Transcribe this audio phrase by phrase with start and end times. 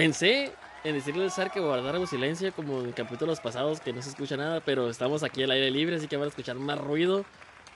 [0.00, 0.50] Pensé
[0.82, 4.34] en decirle al Zar que guardáramos silencio como en capítulos pasados que no se escucha
[4.34, 7.26] nada, pero estamos aquí al aire libre, así que van a escuchar más ruido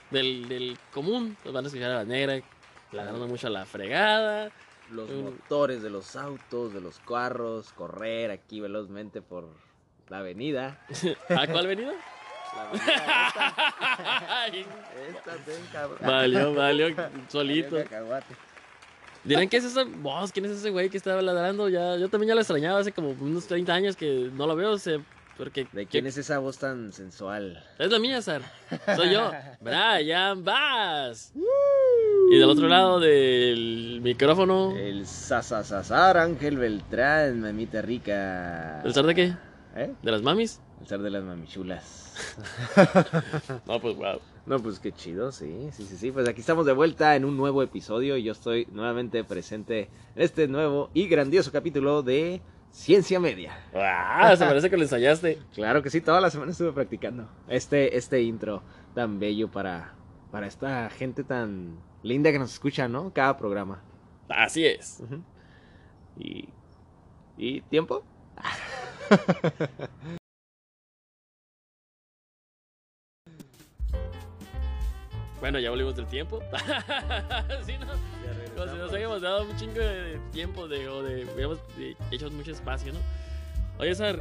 [0.09, 1.37] del, del común.
[1.43, 2.41] Pues van a escuchar a la negra
[2.91, 4.49] ladrando mucho a la fregada.
[4.89, 5.23] Los Mm.
[5.23, 9.47] motores de los autos, de los carros, correr aquí velozmente por
[10.09, 10.83] la avenida.
[11.29, 11.93] ¿A cuál venido?
[12.55, 15.99] La avenida esta, esta, ten, cabrón.
[16.01, 16.87] valió, valió
[17.27, 17.77] solito.
[19.25, 19.83] Dirán, ¿qué es ese?
[19.83, 21.67] Vos, ¿quién es ese güey que estaba ladrando?
[21.67, 24.71] Ya, yo también ya lo extrañaba hace como unos 30 años que no lo veo,
[24.71, 24.99] o sea,
[25.37, 25.67] porque...
[25.73, 27.63] ¿De quién es esa voz tan sensual?
[27.79, 28.41] Es la mía, Sar.
[28.95, 31.33] Soy yo, Brian Bass.
[32.31, 38.81] Y del otro lado del micrófono, El Sasasasar Ángel Beltrán, mamita rica.
[38.83, 39.33] ¿el Sar de qué?
[39.75, 39.91] ¿Eh?
[40.01, 40.61] ¿De las mamis?
[40.81, 42.13] El zar de las mamichulas.
[43.65, 44.19] No, pues wow.
[44.45, 46.11] No, pues qué chido, sí, sí, sí, sí.
[46.11, 50.21] Pues aquí estamos de vuelta en un nuevo episodio y yo estoy nuevamente presente en
[50.21, 53.57] este nuevo y grandioso capítulo de Ciencia Media.
[53.73, 55.39] Ah, se parece que lo ensayaste.
[55.55, 58.61] Claro que sí, toda la semana estuve practicando este, este intro
[58.93, 59.95] tan bello para,
[60.31, 63.11] para esta gente tan linda que nos escucha, ¿no?
[63.13, 63.81] Cada programa.
[64.29, 65.01] Así es.
[66.19, 66.49] Y,
[67.35, 68.03] ¿Y tiempo?
[75.45, 76.41] Bueno, ya volvimos del tiempo.
[77.67, 77.85] sí, ¿no?
[78.55, 82.49] Como si nos habíamos dado un chingo de tiempo de, o de, eh, hecho mucho
[82.49, 82.99] espacio, ¿no?
[83.77, 84.19] Oye, Sar,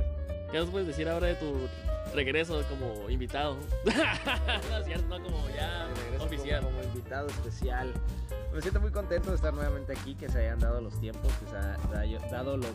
[0.53, 1.67] ¿qué nos puedes decir ahora de tu
[2.15, 3.57] regreso como invitado?
[3.87, 5.89] no es cierto, no como ya
[6.21, 6.63] oficial.
[6.63, 7.95] Como, como invitado especial.
[8.53, 11.47] Me siento muy contento de estar nuevamente aquí, que se hayan dado los tiempos, que
[11.47, 11.79] se ha
[12.31, 12.69] dado, los,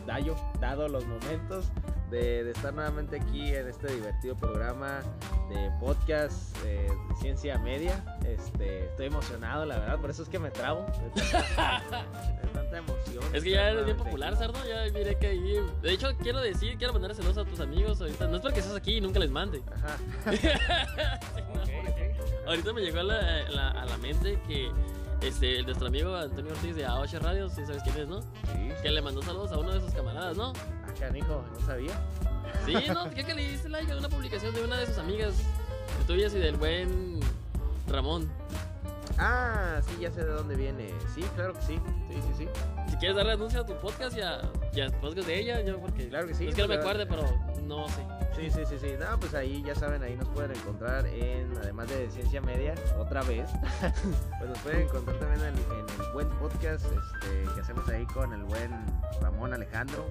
[0.60, 1.66] dado los momentos
[2.10, 5.00] de, de estar nuevamente aquí en este divertido programa
[5.48, 8.02] de podcast eh, de ciencia media.
[8.26, 10.86] Este, estoy emocionado, la verdad, por eso es que me trabo.
[11.14, 12.04] De tanta,
[12.42, 13.24] de tanta emoción.
[13.34, 14.58] Es que ya eres bien popular, Sardo.
[14.66, 15.56] Ya miré que ahí.
[15.82, 18.26] De hecho, quiero decir, quiero mandar saludos a tus amigos ahorita.
[18.28, 19.62] No es porque estés aquí y nunca les mande.
[19.74, 19.96] Ajá.
[21.34, 22.14] Sí, no, porque
[22.46, 24.70] Ahorita me llegó a la, la- a la mente que
[25.22, 28.22] este, nuestro amigo Antonio Ortiz de A8 Radio, si sabes quién es, ¿no?
[28.22, 28.70] Sí.
[28.82, 30.52] Que le mandó saludos a uno de sus camaradas, ¿no?
[30.84, 31.92] Ah, canijo, no sabía.
[32.64, 35.34] Sí, no, creo que le diste like a una publicación de una de sus amigas
[36.06, 37.20] tuyas y del buen
[37.86, 38.30] Ramón.
[39.18, 40.90] Ah, sí, ya sé de dónde viene.
[41.14, 41.80] Sí, claro que sí.
[42.10, 42.48] Sí, sí, sí.
[42.90, 44.40] Si quieres darle anuncio a tu podcast y a,
[44.74, 46.08] y podcast de ella, yo porque.
[46.08, 47.22] Claro que sí, Es que no me pues, acuerde, pero
[47.62, 48.04] no sé.
[48.34, 48.94] Sí, sí, sí, sí.
[48.98, 53.22] No, pues ahí ya saben, ahí nos pueden encontrar en, además de Ciencia Media, otra
[53.22, 53.50] vez,
[53.80, 58.32] pues nos pueden encontrar también en, en el buen podcast este, que hacemos ahí con
[58.32, 58.70] el buen
[59.20, 60.06] Ramón Alejandro,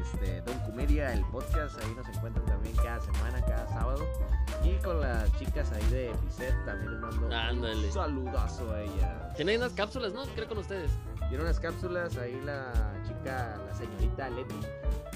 [0.00, 4.06] este, Don Comedia, el podcast, ahí nos encuentran también cada semana, cada sábado.
[4.62, 7.86] Y con las chicas ahí de Epicet también les mando Ándale.
[7.86, 9.34] un saludazo a ellas.
[9.34, 10.24] Tiene unas cápsulas, ¿no?
[10.34, 10.90] Creo con ustedes.
[11.28, 12.72] Tiene unas cápsulas ahí la
[13.06, 14.54] chica, la señorita Leti,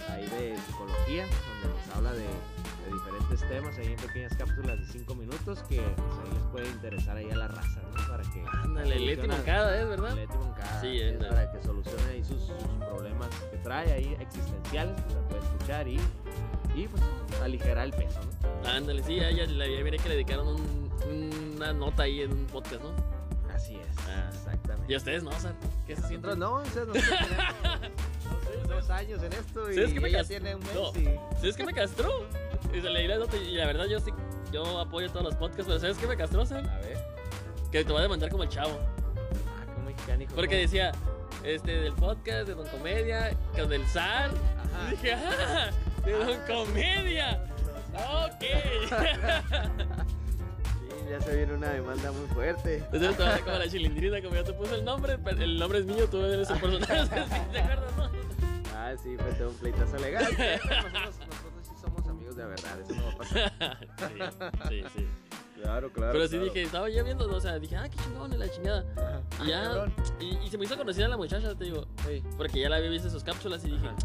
[0.08, 1.24] ahí de psicología,
[1.62, 5.76] donde nos habla de, de diferentes temas, ahí en pequeñas cápsulas de 5 minutos que
[5.80, 8.08] pues, ahí les puede interesar ahí a la raza, ¿no?
[8.08, 8.44] Para que...
[8.64, 10.14] Ándale, Leti Moncada, ¿es verdad?
[10.14, 12.56] Leti Moncada, Sí, es para que solucione ahí sus, sus
[12.88, 16.00] problemas que trae ahí existenciales, la puede escuchar y,
[16.74, 17.02] y pues
[17.42, 18.18] aligerar el peso,
[18.62, 18.68] ¿no?
[18.68, 20.90] Ándale, sí, a ella la ya miré que le dedicaron un-
[21.56, 22.90] una nota ahí en un podcast, ¿no?
[24.90, 25.30] Y a ustedes, ¿no?
[25.30, 25.54] O sea,
[25.86, 26.26] ¿qué se siente?
[26.26, 27.04] Nosotros no, o sea, nosotros
[28.48, 30.90] tenemos dos años en esto y ¿Sabes me ella tiene un mes No.
[31.00, 31.36] y...
[31.36, 32.26] ¿Sabes qué me castró?
[32.74, 34.10] Y, se nota y la verdad yo sí,
[34.52, 36.66] yo apoyo todos los podcasts, pero ¿sabes qué me castró, Sam?
[36.68, 36.98] A ver.
[37.70, 38.80] Que te va a demandar como el chavo.
[38.80, 40.34] Ah, como mexicanico.
[40.34, 40.90] Porque decía,
[41.44, 44.32] este, del podcast de Don Comedia, con el zar.
[44.32, 44.90] Y Ajá.
[44.90, 45.70] dije, ¡ah!
[46.04, 47.44] ¡De Don Comedia!
[47.94, 48.44] Ok.
[51.10, 52.76] Ya se viene una demanda muy fuerte.
[52.76, 55.58] Entonces te vas a como la chilindrina, como yo te puse el nombre, pero el
[55.58, 57.08] nombre es mío, tú eres el personaje.
[57.52, 58.10] ¿Te acuerdas, no?
[58.76, 60.26] Ah, sí, fue todo un pleitazo legal.
[60.36, 63.52] pero Nosotros, nosotros sí somos amigos de verdad, eso no va a pasar.
[64.68, 65.06] Sí, sí, sí.
[65.60, 66.12] Claro, claro.
[66.12, 68.84] Pero sí dije, estaba yo viendo, o sea, dije, ah, qué chingón, la chingada.
[68.96, 69.86] Ah, Y ya,
[70.20, 71.86] y, y se me hizo conocida la muchacha, te digo,
[72.38, 73.96] porque ya la había visto en sus cápsulas y dije, Ajá.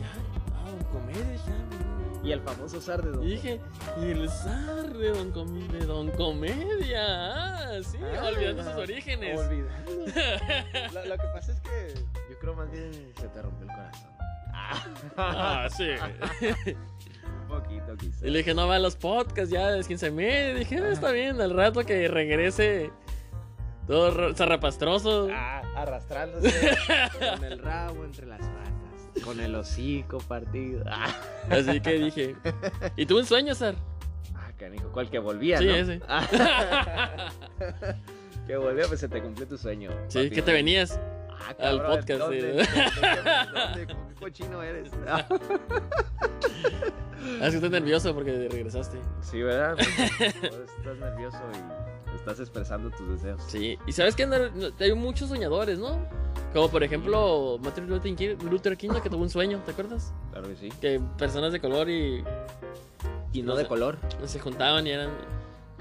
[0.00, 0.12] ya,
[0.56, 1.75] ah, Don Comedia, ya.
[2.26, 3.22] Y el famoso zar de Don.
[3.22, 3.60] Y dije,
[4.02, 9.38] y el zar de Don, de Don Comedia, ah, sí, Ah, olvidando sus orígenes.
[9.38, 9.92] Olvidando.
[10.92, 11.94] lo, lo que pasa es que
[12.30, 14.10] yo creo más bien se te rompió el corazón.
[15.16, 15.88] Ah, sí.
[17.42, 18.22] Un poquito, quizás.
[18.22, 20.58] Y le dije, no va a los podcasts, ya es 15 mil.
[20.58, 22.90] Dije, "Ah, está bien, al rato que regrese
[23.86, 25.28] todo ro- zarrapastroso.
[25.30, 26.50] Ah, arrastrándose
[27.36, 28.72] con el rabo entre las patas,
[29.24, 30.84] con el hocico partido.
[30.90, 31.08] Ah,
[31.50, 32.36] Así que dije,
[32.96, 33.76] ¿y tuve un sueño, Sar?
[34.34, 35.74] ah, canijo, ¿cuál que volvía, Sí, no?
[35.74, 36.00] ese.
[36.08, 36.26] Ah,
[38.46, 39.90] que volvía, pues se te cumplió tu sueño.
[40.08, 40.98] Sí, papi, que te venías.
[41.30, 42.48] Ah, al cabrón, podcast, ¿dónde?
[42.48, 42.64] ¿Dónde?
[43.52, 43.86] ¿Dónde?
[43.94, 44.90] ¿Cómo cochino eres.
[45.06, 45.24] Ah,
[47.42, 48.98] es que estás nervioso porque regresaste.
[49.20, 49.74] Sí, ¿verdad?
[49.76, 49.90] Pues,
[50.78, 51.38] estás nervioso
[52.12, 53.42] y estás expresando tus deseos.
[53.48, 54.24] Sí, y sabes que
[54.80, 55.98] hay muchos soñadores, ¿no?
[56.52, 60.12] Como por ejemplo Martin Luther King, que tuvo un sueño, ¿te acuerdas?
[60.30, 60.68] Claro que sí.
[60.80, 62.24] Que personas de color y.
[63.32, 63.98] Y no, de color.
[64.24, 65.10] Se juntaban y eran.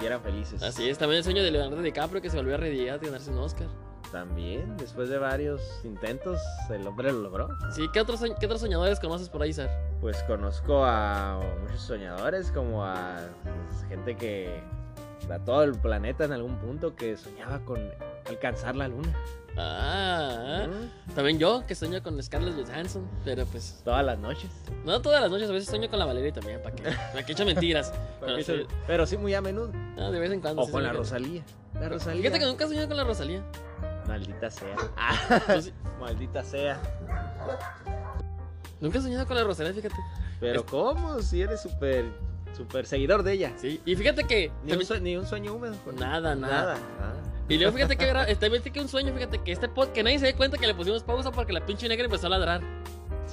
[0.01, 0.61] Y eran felices.
[0.61, 3.31] Así es, también el sueño de Leonardo DiCaprio que se volvió a realidad y ganarse
[3.31, 3.67] un Oscar.
[4.11, 7.49] También, después de varios intentos, el hombre lo logró.
[7.71, 9.69] Sí, ¿qué otros, qué otros soñadores conoces por ahí, Sar?
[10.01, 14.61] Pues conozco a muchos soñadores, como a pues, gente que.
[15.29, 17.79] a todo el planeta en algún punto que soñaba con
[18.27, 19.13] alcanzar la luna.
[19.57, 20.67] Ah,
[21.15, 23.81] también yo que sueño con Scarlett Johansson, pero pues.
[23.85, 24.49] Todas las noches.
[24.83, 27.31] No todas las noches, a veces sueño con la Valeria también, para que, para que
[27.31, 27.93] eche mentiras.
[28.87, 29.71] pero, sí, muy a menudo.
[29.95, 30.63] No, de vez en cuando.
[30.63, 31.43] O con la Rosalía.
[31.79, 32.21] La Rosalía.
[32.21, 33.43] Fíjate que nunca he soñado con la Rosalía.
[34.07, 34.75] Maldita sea.
[35.99, 36.81] Maldita sea.
[38.81, 39.95] Nunca he soñado con la Rosalía, fíjate.
[40.39, 41.21] Pero ¿cómo?
[41.21, 42.05] Si eres súper
[42.55, 43.53] súper seguidor de ella.
[43.57, 44.51] Sí, y fíjate que.
[44.63, 45.75] Ni, un, sueño, ni un sueño húmedo.
[45.97, 46.77] Nada, nada.
[46.99, 47.35] nada.
[47.47, 50.25] Y luego fíjate que este, que un sueño, fíjate que este pod, que nadie se
[50.25, 52.61] dé cuenta que le pusimos pausa porque la pinche negra empezó a ladrar.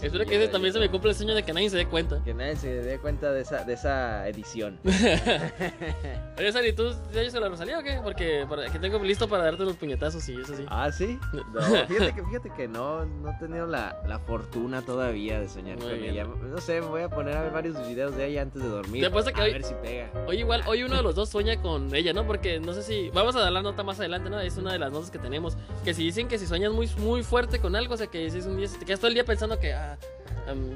[0.02, 2.22] Espero que ese también se me cumple el sueño de que nadie se dé cuenta.
[2.25, 4.81] Que nadie se dé cuenta de esa, de esa edición.
[6.38, 8.00] Oye, Sari, ¿tú ya a la Rosalía o qué?
[8.02, 10.64] Porque que tengo listo para darte los puñetazos y eso sí.
[10.69, 11.19] Ah, ¿sí?
[11.52, 15.78] No, fíjate que, fíjate que no, no he tenido la, la fortuna todavía de soñar
[15.78, 16.25] con ella.
[16.25, 19.08] No sé, me voy a poner a ver varios videos de ella antes de dormir.
[19.08, 20.10] Te a que hoy, ver si pega.
[20.26, 22.26] Hoy igual, hoy uno de los dos sueña con ella, ¿no?
[22.26, 23.10] Porque no sé si...
[23.10, 24.40] Vamos a dar la nota más adelante, ¿no?
[24.40, 25.56] Es una de las notas que tenemos.
[25.84, 28.38] Que si dicen que si sueñas muy, muy fuerte con algo, o sea, que si
[28.38, 28.66] es un día...
[28.66, 29.72] Te quedas todo el día pensando que...
[29.72, 29.91] Ah,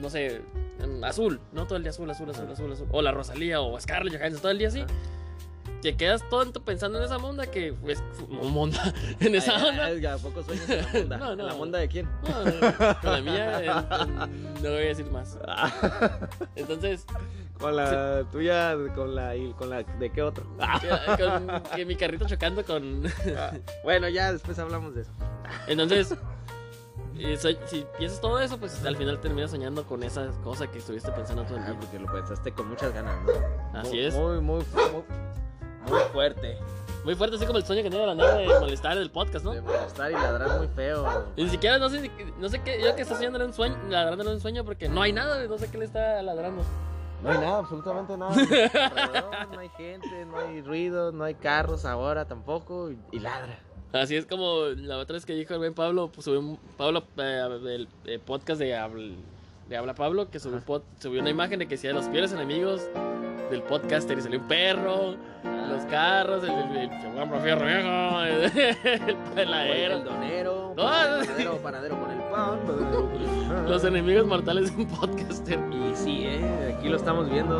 [0.00, 0.42] no sé,
[1.02, 1.66] azul, ¿no?
[1.66, 2.88] Todo el día azul, azul, azul, azul, azul.
[2.92, 4.84] O la Rosalía o Scarlett Johansson, todo el día así.
[5.82, 10.14] Que quedas tonto pensando en esa monda que pues monda en esa onda.
[10.14, 11.18] ¿A poco sueñas en la monda?
[11.18, 11.46] No, no.
[11.46, 12.08] ¿La monda de quién?
[12.22, 13.86] No, la mía
[14.62, 15.38] no voy a decir más.
[16.56, 17.04] Entonces,
[17.58, 20.44] con la tuya, con la con la de qué otro?
[20.56, 23.04] con, que mi carrito chocando con
[23.36, 23.52] ah,
[23.84, 25.12] Bueno, ya después hablamos de eso.
[25.68, 26.14] Entonces,
[27.18, 31.10] y si piensas todo eso, pues al final terminas soñando con esa cosa que estuviste
[31.12, 31.76] pensando todo el día.
[31.78, 33.78] porque lo pensaste con muchas ganas, ¿no?
[33.78, 34.14] Así es.
[34.14, 35.04] Muy, muy, muy,
[35.90, 36.58] muy fuerte.
[37.04, 39.52] Muy fuerte, así como el sueño que tiene la nada de molestar el podcast, ¿no?
[39.52, 41.26] De molestar y ladrar muy feo.
[41.36, 43.76] Y ni siquiera, no sé, no sé qué, yo que está soñando en un sueño,
[43.88, 46.64] ladrándole un sueño porque no hay nada, no sé qué le está ladrando.
[47.22, 48.34] No hay nada, absolutamente nada.
[49.52, 53.58] no hay gente, no hay ruido, no hay carros ahora tampoco y ladra.
[54.00, 57.04] Así es como la otra vez que dijo el buen Pablo, pues subió un, Pablo,
[57.18, 58.66] eh, el, podcast de,
[59.68, 60.60] de Habla Pablo, que subió,
[60.98, 62.82] subió una imagen de que si de los peores enemigos
[63.50, 65.14] del podcaster y salió un perro,
[65.68, 66.88] los carros, el, el, el, el,
[69.08, 72.58] el peladero, el donero, no, panadero, panadero con el pan,
[73.68, 75.58] los enemigos mortales de un podcaster.
[75.72, 77.56] Y sí, eh, aquí lo estamos viendo.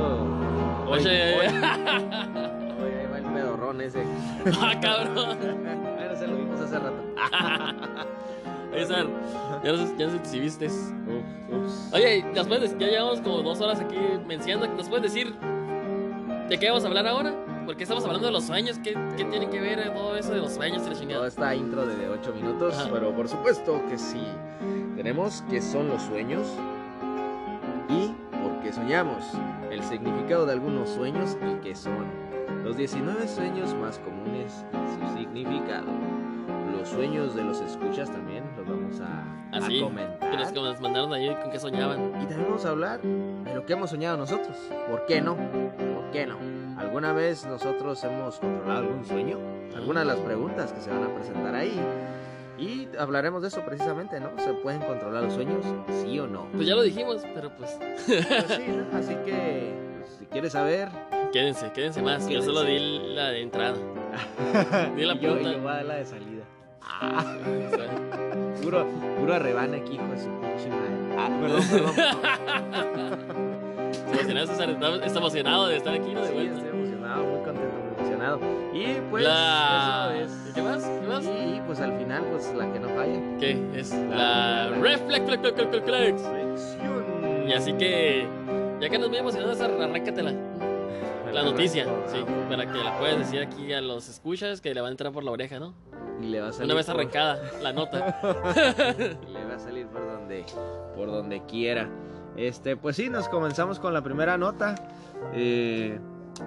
[0.89, 4.05] Oye, Oye, ahí va el pedorrón ese.
[4.61, 5.39] ah, cabrón
[6.27, 7.03] lo vimos hace rato.
[8.73, 9.07] César,
[9.65, 10.69] ya no, ya no sé si viste.
[11.93, 13.97] Oye, después ya llevamos como dos horas aquí
[14.27, 14.75] mencionando.
[14.77, 15.35] ¿Nos puedes decir
[16.49, 17.35] de qué vamos a hablar ahora?
[17.65, 18.79] Porque estamos hablando de los sueños.
[18.79, 21.19] ¿Qué, qué tiene que ver todo eso de los sueños y la chingada?
[21.21, 24.23] Toda esta intro de 8 minutos, pero por supuesto que sí.
[24.95, 26.47] Tenemos qué son los sueños
[27.89, 29.25] y por qué soñamos.
[29.71, 32.05] El significado de algunos sueños y qué son.
[32.67, 35.87] Los 19 sueños más comunes y su significado
[36.77, 40.49] los sueños de los escuchas también los vamos a, ¿Ah, comentar.
[40.49, 42.09] Que que nos mandaron ahí con qué soñaban.
[42.21, 44.57] Y también vamos a hablar de lo que hemos soñado nosotros.
[44.91, 45.37] ¿Por qué no?
[45.37, 46.39] ¿Por qué no?
[46.77, 49.39] ¿Alguna vez nosotros hemos controlado algún sueño?
[49.77, 51.81] Algunas de las preguntas que se van a presentar ahí.
[52.59, 54.31] Y hablaremos de eso precisamente, ¿no?
[54.39, 55.65] ¿Se pueden controlar los sueños?
[56.03, 56.49] ¿Sí o no?
[56.53, 57.79] Pues ya lo dijimos, pero pues...
[57.79, 58.99] pues sí, ¿no?
[58.99, 60.89] Así que, pues, si quieres saber...
[61.33, 62.29] Quédense, quédense más.
[62.29, 62.79] Yo solo di
[63.15, 63.77] la de entrada.
[64.97, 66.45] di la yo, yo voy a dar la de salida.
[66.83, 67.25] Ah,
[68.63, 68.87] puro,
[69.19, 70.97] puro arrebane aquí, hijo de su pinche madre.
[71.19, 71.95] Ah, perdón, perdón.
[74.31, 76.23] emocionado, está, emocionado de estar aquí, ¿no?
[76.23, 78.41] De sí, estoy emocionado, muy contento, muy emocionado.
[78.73, 80.13] Y pues, la...
[80.15, 80.53] eso es.
[80.55, 80.85] ¿Qué más?
[80.85, 81.25] ¿Qué más?
[81.25, 83.21] Y pues al final, pues la que no falla.
[83.41, 83.59] ¿Qué?
[83.75, 84.79] Es la, la...
[84.79, 86.23] Reflex,
[87.49, 88.27] Y así que,
[88.81, 90.33] ya que nos muy emocionados, arráncatela
[91.33, 92.19] la noticia, sí,
[92.49, 95.25] para que la puedas decir aquí a los escuchas que le va a entrar por
[95.25, 95.75] la oreja, ¿no?
[96.21, 98.19] Y le va a salir Una vez arrancada la nota.
[99.29, 100.45] le va a salir por donde,
[100.97, 101.89] por donde quiera.
[102.37, 104.75] Este, pues sí, nos comenzamos con la primera nota.
[105.33, 105.99] Eh,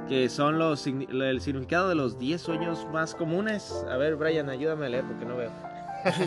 [0.08, 3.86] que son los el significado de los 10 sueños más comunes.
[3.90, 5.52] A ver, Brian, ayúdame a leer porque no veo.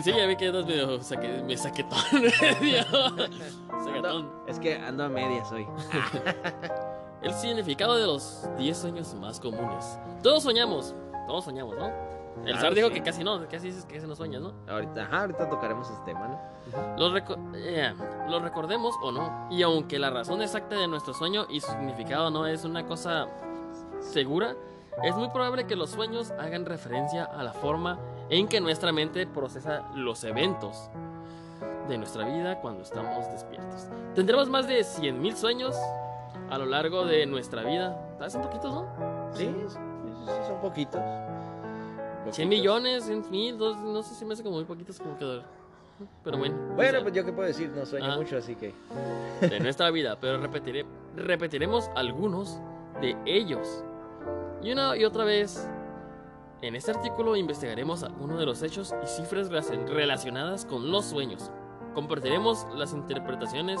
[0.03, 1.97] sí, ya vi que andas medio saque, me saquetón.
[3.85, 4.31] Saquetón.
[4.47, 5.65] Es que ando a medias hoy.
[7.23, 9.97] El significado de los 10 sueños más comunes.
[10.21, 10.93] Todos soñamos,
[11.27, 11.87] todos soñamos, ¿no?
[12.37, 12.93] El Claro, zar dijo sí.
[12.95, 14.53] que casi no, casi dices que casi no sueñas, ¿no?
[14.67, 16.97] Ahorita, ajá, ahorita tocaremos ese tema, ¿no?
[16.97, 17.93] Lo, reco- eh,
[18.27, 22.29] lo recordemos o no, y aunque la razón exacta de nuestro sueño y su significado
[22.31, 23.27] no es una cosa
[24.01, 24.55] segura,
[25.03, 27.99] es muy probable que los sueños hagan referencia a la forma
[28.29, 30.89] en que nuestra mente procesa los eventos
[31.87, 33.87] de nuestra vida cuando estamos despiertos.
[34.15, 35.75] Tendremos más de 100.000 sueños
[36.53, 37.97] a lo largo de nuestra vida.
[38.17, 38.35] ¿Sabes?
[38.35, 38.85] Un poquitos, ¿no?
[39.33, 39.77] Sí, sí,
[40.25, 41.01] sí, son poquitos.
[42.31, 45.41] 100 millones, 100 mil, dos- no sé si me hace como muy poquitos como que...
[46.23, 46.55] Pero bueno.
[46.71, 48.15] o Bueno, sea, pues yo qué puedo decir, no sueño Ah.
[48.17, 48.73] mucho, así que.
[49.41, 52.59] de nuestra vida, pero repetiré, repetiremos algunos
[53.01, 53.83] de ellos.
[54.63, 55.69] Y una y otra vez,
[56.61, 61.51] en este artículo investigaremos algunos de los hechos y cifras relacion- relacionadas con los sueños.
[61.93, 63.79] Compartiremos las interpretaciones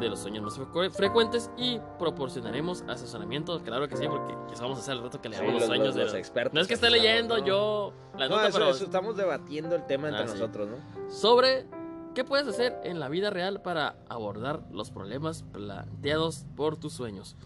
[0.00, 4.78] de los sueños más frecu- frecuentes y proporcionaremos asesoramiento, claro que sí, porque eso vamos
[4.78, 6.54] a hacer al rato que Sí, leamos los, los, sueños los- de los expertos.
[6.54, 7.44] No es que esté asesados, leyendo ¿no?
[7.44, 10.34] yo la No, nota, eso, pero eso, estamos debatiendo el tema entre Ah, sí.
[10.34, 11.10] nosotros, ¿no?
[11.10, 11.66] sobre
[12.14, 17.36] qué puedes hacer en la vida real para abordar los problemas planteados por tus sueños.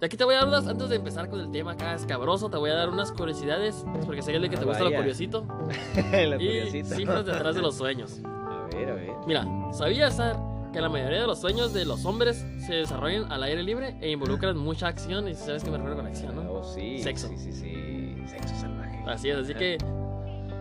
[0.00, 2.50] De aquí te voy a dar unas, antes de empezar con el tema acá escabroso,
[2.50, 4.96] te voy a dar unas curiosidades, porque sé que te Ah, gusta lo vaya.
[4.96, 5.46] curiosito,
[6.12, 8.18] La y cifras detrás de los sueños.
[8.24, 9.12] A ver, a ver.
[9.26, 10.36] Mira, ¿sabías, Sar,
[10.74, 14.10] que la mayoría de los sueños de los hombres se desarrollan al aire libre e
[14.10, 15.28] involucran mucha acción?
[15.28, 16.52] Y sabes que me refiero con acción, ¿no?
[16.52, 16.98] Oh, sí.
[16.98, 17.28] Sexo.
[17.28, 18.16] Sí, sí, sí.
[18.26, 19.02] Sexo salvaje.
[19.06, 19.78] Así es, así que...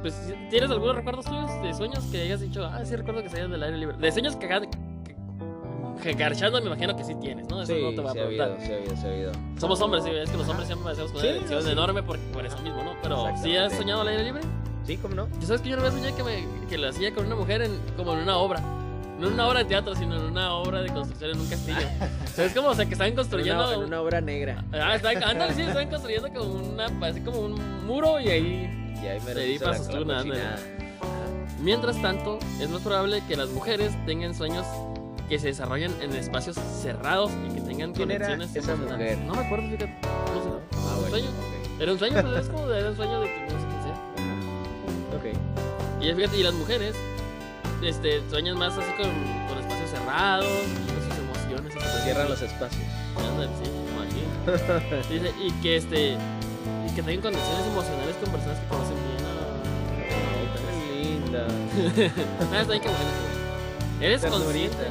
[0.01, 3.49] Pues, ¿tienes algunos recuerdos tuyos de sueños que hayas dicho, ah, sí recuerdo que salías
[3.49, 3.97] del aire libre?
[3.97, 4.47] De sueños que,
[6.03, 7.61] que, garchando me imagino que sí tienes, ¿no?
[7.61, 8.51] Eso Sí, no te voy a sí ha preguntar.
[8.51, 9.31] habido, sí ha habido, sí ha habido.
[9.57, 11.71] Somos hombres, sí, es que los hombres siempre hacemos con Sí, una no, sí.
[11.71, 12.95] enorme por, por eso mismo, ¿no?
[13.01, 14.41] Pero ¿sí has soñado al aire libre?
[14.83, 15.27] Sí, ¿cómo no?
[15.39, 17.61] ¿Tú sabes que yo una vez soñé que, me, que lo hacía con una mujer
[17.61, 18.61] en, como en una obra?
[19.19, 21.87] No en una obra de teatro, sino en una obra de construcción en un castillo.
[22.35, 22.69] ¿Sabes cómo?
[22.69, 23.63] O sea, que En construyendo...
[23.65, 24.63] una, en una obra negra.
[24.73, 29.07] Ah, estaban, ándale, sí, estaban construyendo como una, así como un muro y ahí Y
[29.07, 30.33] ahí me pasos la tú.
[31.59, 34.65] Mientras tanto, es más probable que las mujeres tengan sueños
[35.29, 39.17] que se desarrollan en espacios cerrados y que tengan ¿Quién era conexiones esa emocionales.
[39.17, 39.27] mujer?
[39.27, 39.87] No me acuerdo, fíjate.
[39.87, 40.49] No sé.
[40.73, 41.09] Ah, ¿Un bueno.
[41.09, 41.29] sueño?
[41.29, 41.81] ok.
[41.81, 45.31] Era un sueño, pero es como era un sueño de que no sé quién sea.
[45.31, 46.01] Ok.
[46.03, 46.95] Y fíjate, y las mujeres
[47.85, 49.09] este, sueñan más así con,
[49.47, 51.73] con espacios cerrados sus emociones.
[51.73, 52.83] sus Cierran los espacios.
[53.63, 53.69] Sí.
[55.09, 59.53] Dice, y que este y que tengan conexiones emocionales con personas que conocen bien a,
[60.53, 61.47] Qué linda.
[62.51, 63.33] Ah, está bien que bueno.
[64.01, 64.85] Eres consciente.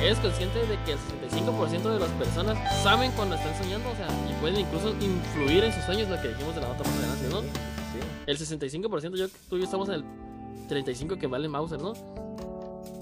[0.00, 4.08] Eres consciente de que el 65% de las personas saben cuando están soñando, o sea,
[4.28, 7.40] y pueden incluso influir en sus sueños, lo que dijimos de la otra adelante, ¿no?
[7.42, 8.00] Sí.
[8.26, 10.04] El 65%, yo, tú y yo estamos en el
[10.72, 11.92] 35% que vale Mauser, ¿no?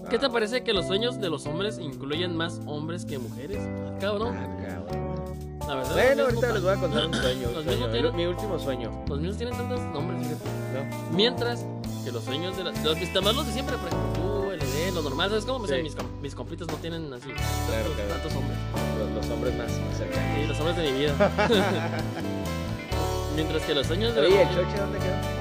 [0.09, 3.59] ¿Qué te parece que los sueños de los hombres incluyen más hombres que mujeres?
[3.61, 5.59] Ah, Cabrón, ah, cabrón.
[5.69, 5.93] la verdad.
[5.93, 7.49] Bueno, ahorita les voy a contar un sueño.
[7.55, 9.05] Los sueño, tienen- Mi último sueño.
[9.09, 10.51] Los míos tienen tantos nombres, fíjate.
[10.75, 11.17] No.
[11.17, 11.65] Mientras
[12.05, 15.05] que los sueños de los, mis demás los de siempre, por ejemplo, tú, LD, los
[15.05, 15.65] normales, ¿sabes cómo?
[15.65, 15.83] O sea, Sí.
[15.85, 18.11] mis, com- mis compitas no tienen así Claro, tantos, claro.
[18.15, 18.59] tantos hombres.
[18.99, 20.41] Los, los hombres más, más cercanos.
[20.41, 21.15] Sí, los hombres de mi vida.
[23.37, 25.40] Mientras que los sueños de Oye, ¿el choche dónde quedó?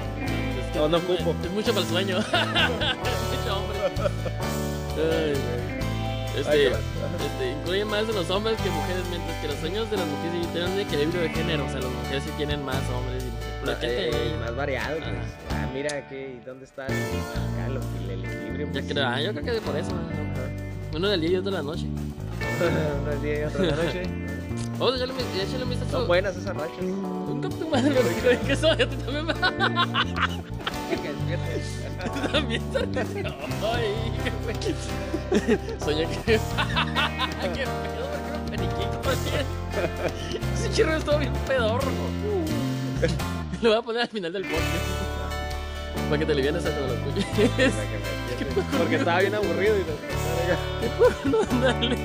[0.73, 1.35] Es, no es- ocupo.
[1.43, 2.17] es mucho para el sueño.
[2.19, 3.79] es mucho hombre.
[6.38, 10.05] Este, este, incluye más de los hombres que mujeres, mientras que los sueños de las
[10.07, 11.65] mujeres sí tienen un equilibrio de género.
[11.65, 13.49] O sea, las mujeres sí tienen más hombres y mujeres.
[13.61, 13.81] Pero Ajá.
[13.81, 15.09] ¿qué te- Eh, más variado, pues.
[15.51, 17.81] Ah, mira, ¿qué, ¿dónde está el, acá lo,
[18.13, 18.67] el, equilibrio?
[18.67, 18.85] Yo pues?
[18.88, 19.91] creo, ah, yo creo que por eso.
[19.91, 20.97] ¿no?
[20.97, 21.85] Uno del día y otro de la noche.
[23.01, 24.03] Uno del día y otro de la noche.
[24.81, 25.91] Oh, ya le ya échale un vistazo.
[25.91, 26.81] Son buenas esas rachas.
[26.81, 29.33] Nunca tu madre, creí que eso, ya tú también me.
[32.00, 32.62] Tú también.
[33.62, 34.13] Ay,
[34.62, 34.74] qué.
[35.83, 36.15] Soñé que.
[36.24, 39.45] qué pedo, ¿por qué me paniqué ayer?
[40.53, 41.91] Ese chirro estuvo bien pedorro.
[43.62, 46.00] Lo voy a poner al final del podcast.
[46.09, 47.74] Para que te alivianes a todos los escuches.
[47.75, 48.77] Me.
[48.77, 49.83] Porque estaba bien aburrido y
[51.31, 51.39] no.
[51.39, 51.98] No, dale.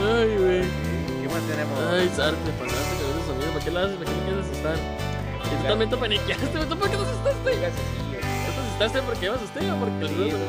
[0.00, 0.91] Ay, güey.
[1.32, 1.78] ¿Qué más tenemos?
[1.90, 3.52] Ay, Sar, te pasaste con ese sonido.
[3.52, 3.96] ¿Para qué lo haces?
[3.96, 4.76] ¿Para qué me quieres asustar?
[4.76, 6.46] Y tú también te paniqueaste.
[6.46, 7.52] ¿Tú por qué te asustaste?
[7.52, 10.44] ¿Tú te asustaste porque me asusté o porque el Sí, no, no,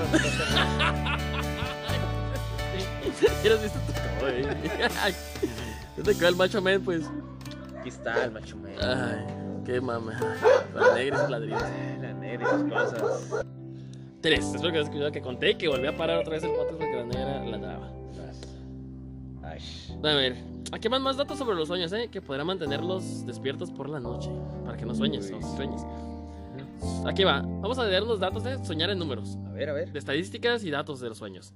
[1.17, 1.17] no,
[3.41, 3.79] ¿Quieres visto.
[5.01, 5.15] Ay.
[5.95, 7.05] ¿No te quedó el macho man, pues?
[7.79, 8.73] Aquí está el macho man.
[8.81, 9.25] Ay,
[9.65, 10.19] qué mama.
[10.75, 11.61] La negra y sus ladrillos.
[12.01, 13.45] La negra y sus cosas.
[14.19, 14.45] Tres.
[14.47, 16.93] Espero que hayas escuchado que conté que volví a parar otra vez el podcast porque
[16.93, 17.89] la negra ladraba.
[19.43, 19.59] Ay.
[20.03, 22.09] A ver, aquí más más datos sobre los sueños, ¿eh?
[22.11, 24.29] Que podrán mantenerlos despiertos por la noche.
[24.65, 25.55] Para que no sueñes, Uy, no sí.
[25.55, 25.81] sueñes.
[27.05, 27.41] Aquí va.
[27.41, 29.37] Vamos a leer los datos de soñar en números.
[29.47, 29.91] A ver, a ver.
[29.91, 31.53] De estadísticas y datos de los sueños.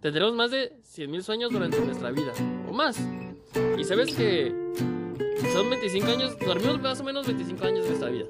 [0.00, 2.32] Tendremos más de 100.000 sueños durante nuestra vida.
[2.68, 2.98] O más.
[3.78, 4.54] Y sabes que
[5.52, 6.36] son 25 años.
[6.38, 8.26] Dormimos más o menos 25 años de nuestra vida.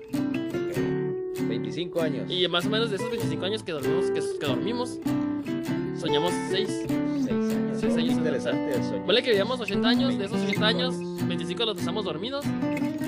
[1.48, 2.30] 25 años.
[2.30, 4.98] Y más o menos de esos 25 años que dormimos, que, que dormimos
[5.98, 6.86] soñamos 6.
[7.26, 7.80] 6 años.
[7.80, 8.12] Seis años.
[8.14, 9.06] Interesante sueño.
[9.06, 10.18] Vale que vivíamos 80 años.
[10.18, 10.94] De esos 80 años,
[11.26, 12.44] 25 los estamos dormidos.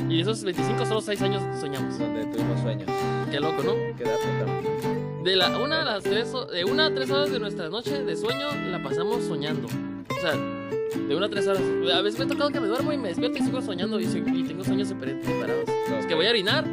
[0.08, 1.98] Y de esos 25, solo 6 años soñamos.
[1.98, 2.88] Donde tuvimos sueños.
[3.30, 3.72] Qué loco, ¿no?
[3.96, 7.68] Qué dato De la una a las tres, de una a tres horas de nuestra
[7.68, 9.68] noche de sueño la pasamos soñando.
[9.68, 11.62] O sea, de una a tres horas.
[11.94, 14.04] A veces me ha tocado que me duermo y me despierto y sigo soñando y,
[14.04, 15.68] y tengo sueños separados.
[16.06, 16.64] Que voy a orinar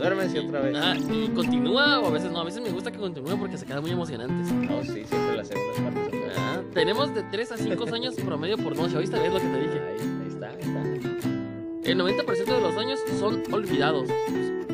[0.00, 0.76] duermes y otra vez.
[0.76, 2.40] ajá, y continúa o a veces no.
[2.40, 4.52] A veces me gusta que continúe porque se quedan muy emocionantes.
[4.52, 6.30] No, sí, siempre las segundas partes son.
[6.36, 8.96] Ah, tenemos de 3 a 5 sueños promedio por noche.
[8.96, 9.18] ¿Oíste?
[9.18, 9.80] ¿Ves lo que te dije?
[9.80, 11.90] Ahí, ahí está, ahí está.
[11.90, 14.08] El 90% de los sueños son olvidados.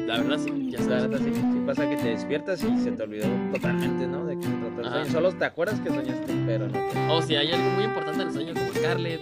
[0.07, 1.09] La verdad sí, ya La sabes.
[1.09, 4.25] neta sí, sí pasa que te despiertas y se te olvidó totalmente, ¿no?
[4.25, 4.35] De
[4.85, 4.93] Ajá.
[4.93, 5.11] sueño.
[5.13, 7.09] Solo te acuerdas que soñaste, pero no te...
[7.11, 9.21] O si hay algo muy importante en el sueño como Scarlett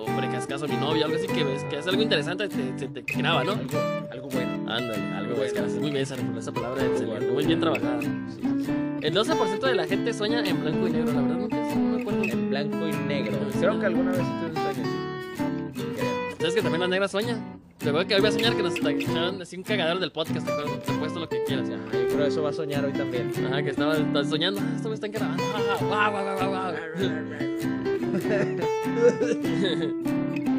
[0.00, 3.02] o por caso mi novia, algo así que ves que es algo interesante, te, te
[3.18, 3.52] graba, ¿no?
[3.52, 3.78] Algo,
[4.10, 4.55] algo bueno.
[4.68, 5.64] Ándale, algo bueno.
[5.64, 8.00] Es muy bien esa, esa palabra, excelente, muy bien trabajada.
[8.02, 8.72] Sí, sí, sí.
[9.02, 12.00] El 12% de la gente sueña en blanco y negro, la verdad nunca no me
[12.02, 12.22] acuerdo.
[12.24, 13.38] En blanco y negro.
[13.58, 15.82] Creo que alguna vez tuve un sueño así.
[15.94, 16.36] Creo.
[16.38, 17.38] ¿Sabes que también la negra sueña?
[17.84, 20.82] Hoy voy a soñar que nos echaron así un cagadero del podcast, ¿te acuerdas?
[20.82, 21.68] Te puesto lo que quieras.
[21.68, 23.30] Yo creo que eso va a soñar hoy también.
[23.46, 25.42] Ajá, que estaba, estaba soñando, ah, esto me están grabando.
[25.54, 26.74] Ah, guau, guau, guau, guau.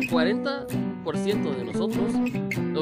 [0.09, 2.13] 40% de nosotros,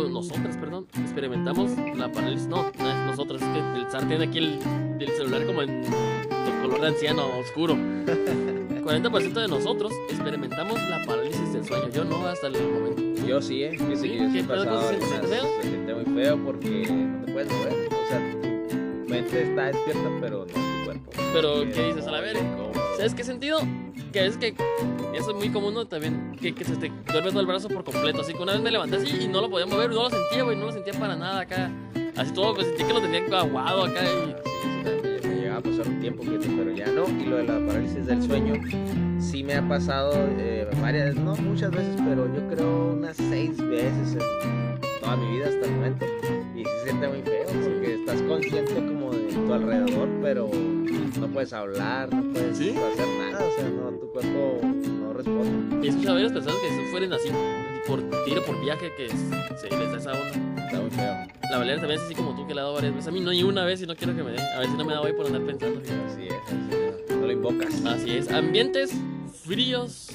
[0.04, 2.48] no, nosotras, perdón, experimentamos la parálisis.
[2.48, 4.60] No, no es que el SAR tiene aquí el,
[5.00, 7.76] el celular como en, de color de anciano oscuro.
[7.76, 11.90] 40% de nosotros experimentamos la parálisis del sueño.
[11.90, 13.26] Yo no hasta el momento.
[13.26, 13.72] Yo sí, ¿eh?
[13.72, 14.10] Fíjate ¿Sí?
[14.10, 15.44] que yo sí pasado ¿Se siente feo?
[15.62, 17.74] Se siente muy feo porque no te puedes mover.
[17.74, 21.12] O sea, tu mente está despierta, pero no tu cuerpo.
[21.34, 22.08] Pero, Qué ¿qué dices?
[22.08, 22.74] A la incómodo.
[22.98, 23.60] ¿Sabes qué sentido?
[24.16, 24.56] Que es que
[25.14, 25.86] eso es muy común ¿no?
[25.88, 28.22] también, que, que se te duerme todo el brazo por completo.
[28.22, 30.44] Así que una vez me levanté así y no lo podía mover, no lo sentía,
[30.44, 31.70] güey, no lo sentía para nada acá.
[32.16, 34.32] Así todo, pues sentí que lo tenía aguado acá y...
[34.32, 37.10] Sí, eso también me llegaba a pasar un tiempo, fíjate, pero ya no.
[37.10, 38.54] Y lo de la parálisis del sueño
[39.20, 44.14] sí me ha pasado eh, varias, no muchas veces, pero yo creo unas seis veces
[44.14, 46.06] en toda mi vida hasta el momento.
[46.56, 50.50] Y sí se siente muy feo porque estás consciente como de tu alrededor, pero
[51.20, 52.70] no puedes hablar, no puedes ¿Sí?
[52.70, 55.78] hacer nada, o sea, no, tu cuerpo no responde.
[55.82, 57.30] Y he escuchado a varias personas que fueron así,
[57.88, 60.64] por tiro, por viaje, que se les da esa onda.
[60.66, 61.14] Está muy feo.
[61.52, 63.08] La Valeria también es así como tú, que le ha dado varias veces.
[63.08, 64.42] A mí no, ni una vez y no quiero que me dé.
[64.42, 65.80] A ver si no me da hoy por andar pensando.
[65.80, 66.76] Así es, así
[67.10, 67.16] es.
[67.16, 67.86] No lo invocas.
[67.86, 68.32] Así es.
[68.32, 68.92] Ambientes
[69.44, 70.10] fríos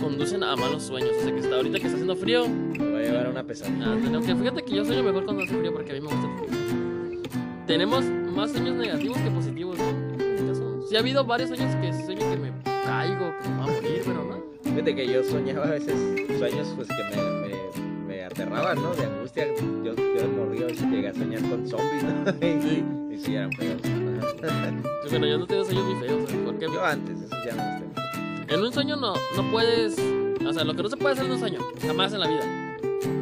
[0.00, 1.10] conducen a malos sueños.
[1.18, 3.44] O sea que está ahorita que está haciendo frío, Te va a llevar a una
[3.44, 3.84] pesadilla.
[3.86, 6.26] Ah, aunque fíjate que yo sueño mejor cuando hace frío porque a mí me gusta
[6.26, 7.22] el frío.
[7.66, 9.88] Tenemos más sueños negativos que positivos, ¿no?
[9.88, 12.52] En mi caso, Sí ha habido varios sueños que sueño que me
[12.84, 14.38] caigo, que me voy a morir, pero no.
[14.62, 15.94] Fíjate que yo soñaba a veces
[16.38, 18.94] sueños pues que me, me, me aterraban, ¿no?
[18.94, 19.46] De angustia.
[19.84, 22.30] Yo, yo morrido a veces llegué a soñar con zombies, ¿no?
[22.46, 22.84] Y, Sí.
[23.12, 23.80] y sí, eran feos.
[23.82, 26.44] Sí, Bueno, yo no tengo sueños muy feos, ¿sabes?
[26.44, 28.54] porque Yo antes, eso ya no tengo.
[28.54, 29.98] en un sueño no, no puedes...
[30.46, 32.44] O sea, lo que no se puede hacer en un sueño, jamás en la vida.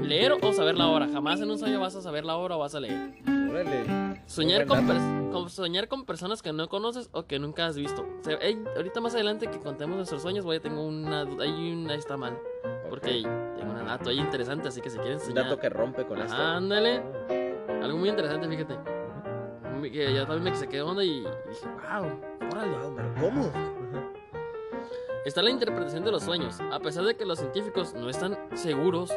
[0.02, 1.08] Leer o saber la hora.
[1.12, 3.10] Jamás en un sueño vas a saber la hora o vas a leer.
[3.60, 4.22] Órale.
[4.26, 4.86] Soñar con,
[5.32, 8.02] con- soñar con personas que no conoces o que nunca has visto.
[8.20, 11.40] O sea, ey, ahorita más adelante que contemos nuestros sueños, voy a tengo una du-
[11.40, 12.38] ahí una está mal,
[12.90, 13.22] porque
[13.56, 16.20] tengo un dato ahí interesante, así que si quieren Un soñar, dato que rompe con
[16.20, 16.36] esto.
[16.36, 17.02] ándale,
[17.82, 18.76] algo muy interesante, fíjate.
[19.92, 22.76] Que yo también me saqué de onda y, y dije, wow, órale.
[22.78, 23.52] Wow, pero ¿cómo?
[25.26, 26.60] Está la interpretación de los sueños.
[26.70, 29.10] A pesar de que los científicos no están seguros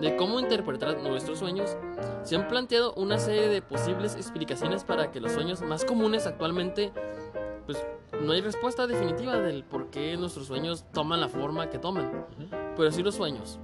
[0.00, 1.76] de cómo interpretar nuestros sueños,
[2.22, 6.92] se han planteado una serie de posibles explicaciones para que los sueños más comunes actualmente,
[7.66, 7.84] pues
[8.22, 12.24] no hay respuesta definitiva del por qué nuestros sueños toman la forma que toman.
[12.76, 13.58] Pero sí los sueños.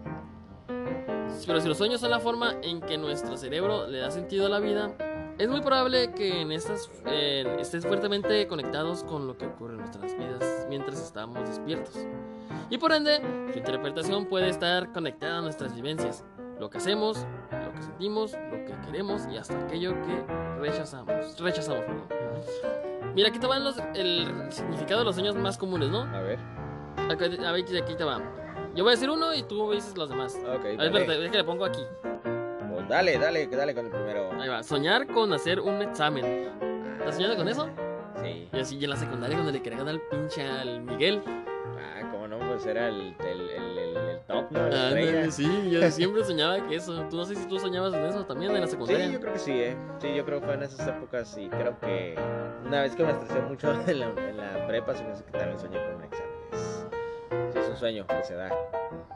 [1.47, 4.49] Pero si los sueños son la forma en que nuestro cerebro le da sentido a
[4.49, 4.93] la vida,
[5.39, 9.81] es muy probable que en estas eh, estés fuertemente conectados con lo que ocurre en
[9.81, 12.07] nuestras vidas mientras estamos despiertos.
[12.71, 13.21] Y por ende,
[13.53, 16.25] su interpretación puede estar conectada a nuestras vivencias,
[16.59, 20.25] lo que hacemos, lo que sentimos, lo que queremos y hasta aquello que
[20.61, 21.39] rechazamos.
[21.39, 23.13] Rechazamos, perdón.
[23.15, 26.03] Mira, aquí te van los, el significado de los sueños más comunes, ¿no?
[26.03, 26.39] A ver.
[26.97, 27.15] A
[27.53, 28.23] ver, aquí te va.
[28.75, 30.35] Yo voy a decir uno y tú dices los demás.
[30.35, 31.83] Ok, A ver, espérate, es que le pongo aquí.
[32.93, 34.31] Dale, dale, dale con el primero.
[34.39, 34.63] Ahí va.
[34.63, 36.27] Soñar con hacer un examen.
[36.99, 37.67] ¿Estás soñando con eso?
[38.23, 38.51] Sí.
[38.53, 41.23] Y así y en la secundaria cuando le querían al pinche al Miguel.
[41.27, 44.51] Ah, cómo no, pues era el, el, el, top.
[44.51, 44.69] ¿no?
[44.69, 45.31] La estrella.
[45.31, 47.03] sí, yo siempre soñaba que eso.
[47.09, 49.07] Tú no sé si tú soñabas en eso también en la secundaria.
[49.07, 49.77] Sí, yo creo que sí, ¿eh?
[49.99, 52.15] Sí, yo creo que fue en esas épocas y creo que
[52.67, 55.31] una vez que me estresé mucho en la, en la prepa, se me hace que
[55.33, 56.32] también soñé con exámenes.
[57.83, 58.49] Sueño que se da.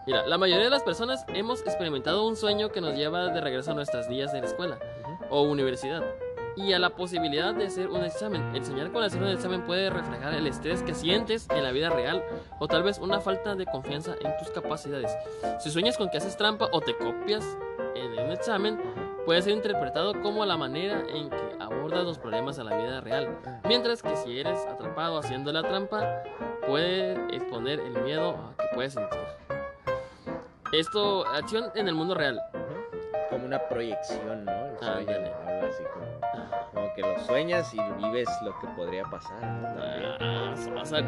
[0.09, 3.71] Mira, la mayoría de las personas hemos experimentado un sueño que nos lleva de regreso
[3.71, 4.81] a nuestros días de la escuela
[5.31, 6.03] o universidad
[6.57, 8.57] y a la posibilidad de hacer un examen.
[8.57, 11.91] El soñar con hacer un examen puede reflejar el estrés que sientes en la vida
[11.91, 12.25] real
[12.59, 15.17] o tal vez una falta de confianza en tus capacidades.
[15.61, 17.47] Si sueñas con que haces trampa o te copias
[17.95, 18.81] en un examen,
[19.27, 23.39] puede ser interpretado como la manera en que abordas los problemas en la vida real.
[23.69, 26.25] Mientras que si eres atrapado haciendo la trampa,
[26.67, 29.19] puede exponer el miedo que puedes sentir.
[30.73, 32.41] Esto, acción en el mundo real.
[33.31, 34.53] Como una proyección, ¿no?
[34.67, 35.13] El sueño,
[35.47, 36.07] algo así como,
[36.73, 39.37] como que lo sueñas y vives lo que podría pasar.
[39.43, 40.55] Ah,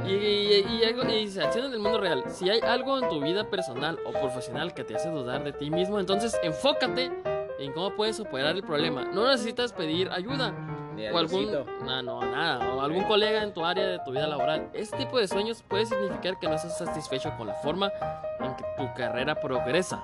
[0.06, 2.24] y, y- y algo, y dice, acción en el mundo real.
[2.28, 5.70] Si hay algo en tu vida personal o profesional que te hace dudar de ti
[5.70, 7.10] mismo, entonces enfócate
[7.58, 9.04] en cómo puedes superar el problema.
[9.04, 10.52] No necesitas pedir ayuda.
[10.98, 11.66] Ni O algún, Diosito.
[11.84, 14.68] no, no, nada, o algún colega en tu área de tu vida laboral.
[14.74, 17.92] Este tipo de sueños puede significar que no estás satisfecho con la forma
[18.40, 20.02] en que tu carrera progresa,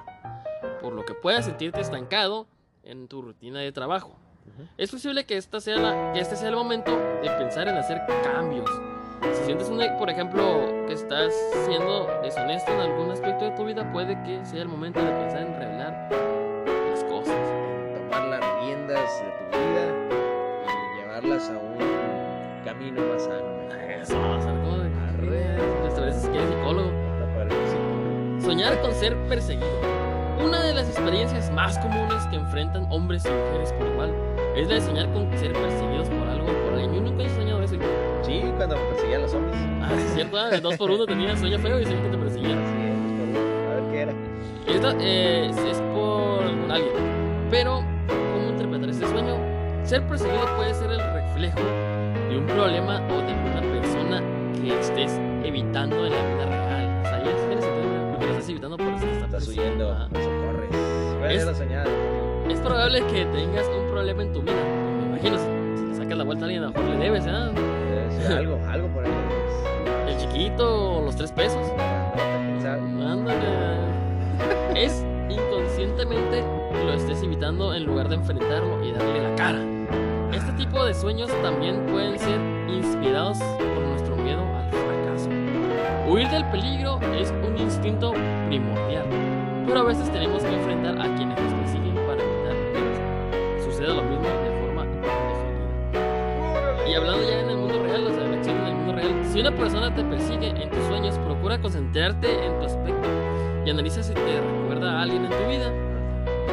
[0.80, 2.46] por lo que puedas sentirte estancado
[2.84, 4.16] en tu rutina de trabajo.
[4.78, 8.02] Es posible que, esta sea la- que este sea el momento de pensar en hacer
[8.22, 8.70] cambios.
[9.32, 10.42] Si sientes, una- por ejemplo,
[10.86, 11.32] que estás
[11.66, 15.40] siendo deshonesto en algún aspecto de tu vida, puede que sea el momento de pensar
[15.42, 16.08] en revelar
[16.90, 17.34] las cosas.
[17.94, 20.03] tomar las riendas de tu vida
[21.24, 23.54] llevarlas a un camino más sano.
[24.02, 25.86] Eso, como de Arre.
[25.86, 26.90] Hasta a veces que eres psicólogo.
[28.40, 29.66] Soñar con ser perseguido.
[30.44, 34.12] Una de las experiencias más comunes que enfrentan hombres y mujeres por igual
[34.56, 36.94] es la de soñar con ser perseguidos por algo o por alguien.
[36.94, 37.76] Yo nunca he soñado eso.
[38.22, 39.56] Sí, cuando me perseguían los zombies.
[39.82, 42.16] Ah, sí, es cierto, ah, de dos por uno tenía sueño feo y siempre que
[42.16, 42.58] te perseguían.
[42.58, 44.12] Sí, a ver qué era.
[44.66, 46.92] Y esta eh, es, es por alguien.
[47.50, 49.43] Pero, ¿cómo interpretar este sueño?
[49.84, 51.60] Ser perseguido puede ser el reflejo
[52.30, 54.22] de un problema o de una persona
[54.54, 57.00] que estés evitando en la vida real.
[57.00, 59.88] O sea, ya sentido, porque lo estás evitando por eso Estás persiguiendo.
[59.90, 61.46] huyendo, Es-.
[62.50, 64.54] Es probable que tengas un problema en tu vida.
[64.54, 65.44] Me imagino, si,
[65.78, 67.24] si le sacas la vuelta a alguien, a lo mejor le debes.
[67.24, 69.12] Debe ser algo, algo por ahí.
[70.08, 71.60] El chiquito, los tres pesos.
[73.06, 73.46] Ándale.
[74.74, 76.42] Es inconscientemente
[76.72, 79.58] que lo estés evitando en lugar de enfrentarlo y darle la cara.
[80.34, 85.30] Este tipo de sueños también pueden ser inspirados por nuestro miedo al fracaso.
[86.10, 88.12] Huir del peligro es un instinto
[88.48, 89.06] primordial,
[89.64, 94.02] pero a veces tenemos que enfrentar a quienes nos persiguen para evitar que suceda lo
[94.02, 96.90] mismo de forma indefinida.
[96.90, 99.40] Y hablando ya en el mundo real, o sea, acción en el mundo real, si
[99.40, 103.08] una persona te persigue en tus sueños, procura concentrarte en tu aspecto
[103.64, 105.70] y analiza si te recuerda a alguien en tu vida.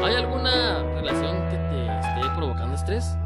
[0.04, 3.18] ¿Hay alguna relación que te esté provocando estrés?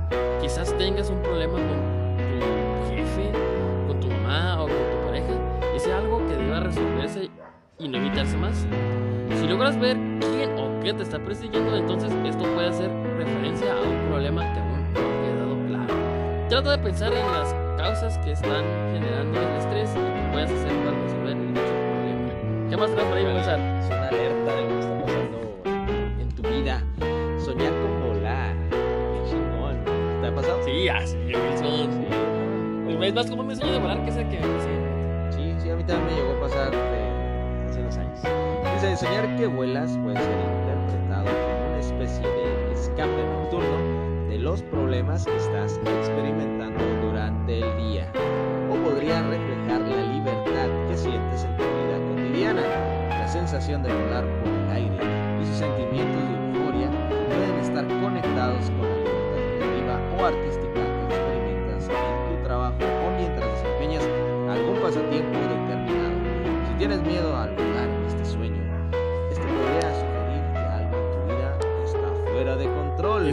[10.95, 15.03] Te está persiguiendo, entonces esto puede hacer referencia a un problema que aún no ha
[15.23, 15.93] quedado claro.
[16.49, 20.71] Trata de pensar en las causas que están generando el estrés y que puedas hacer
[20.85, 22.69] para resolver el dicho problema.
[22.69, 23.63] ¿Qué más por ahí, Gonzalo?
[23.79, 25.39] Es una alerta de lo que está pasando
[26.19, 26.83] en tu vida.
[27.43, 28.55] Soñar con volar.
[28.69, 30.21] Qué chingón.
[30.21, 30.63] ¿Te ha pasado?
[30.63, 32.05] Sí, así, Wilson.
[33.05, 35.29] Es más como mi sueño de volar que es el que me persigue.
[35.29, 38.19] Sí, sí, a mí también me llegó a pasar de hace unos años.
[38.73, 40.64] Dice, soñar que vuelas puede ser
[41.25, 48.11] como una especie de escape nocturno de los problemas que estás experimentando durante el día.
[48.69, 52.61] O podría reflejar la libertad que sientes en tu vida cotidiana.
[53.09, 54.97] La sensación de volar por el aire
[55.41, 56.89] y sus sentimientos de euforia
[57.27, 63.17] pueden estar conectados con la libertad creativa o artística que experimentas en tu trabajo o
[63.17, 64.03] mientras desempeñas
[64.49, 66.15] algún pasatiempo determinado.
[66.67, 67.54] Si tienes miedo al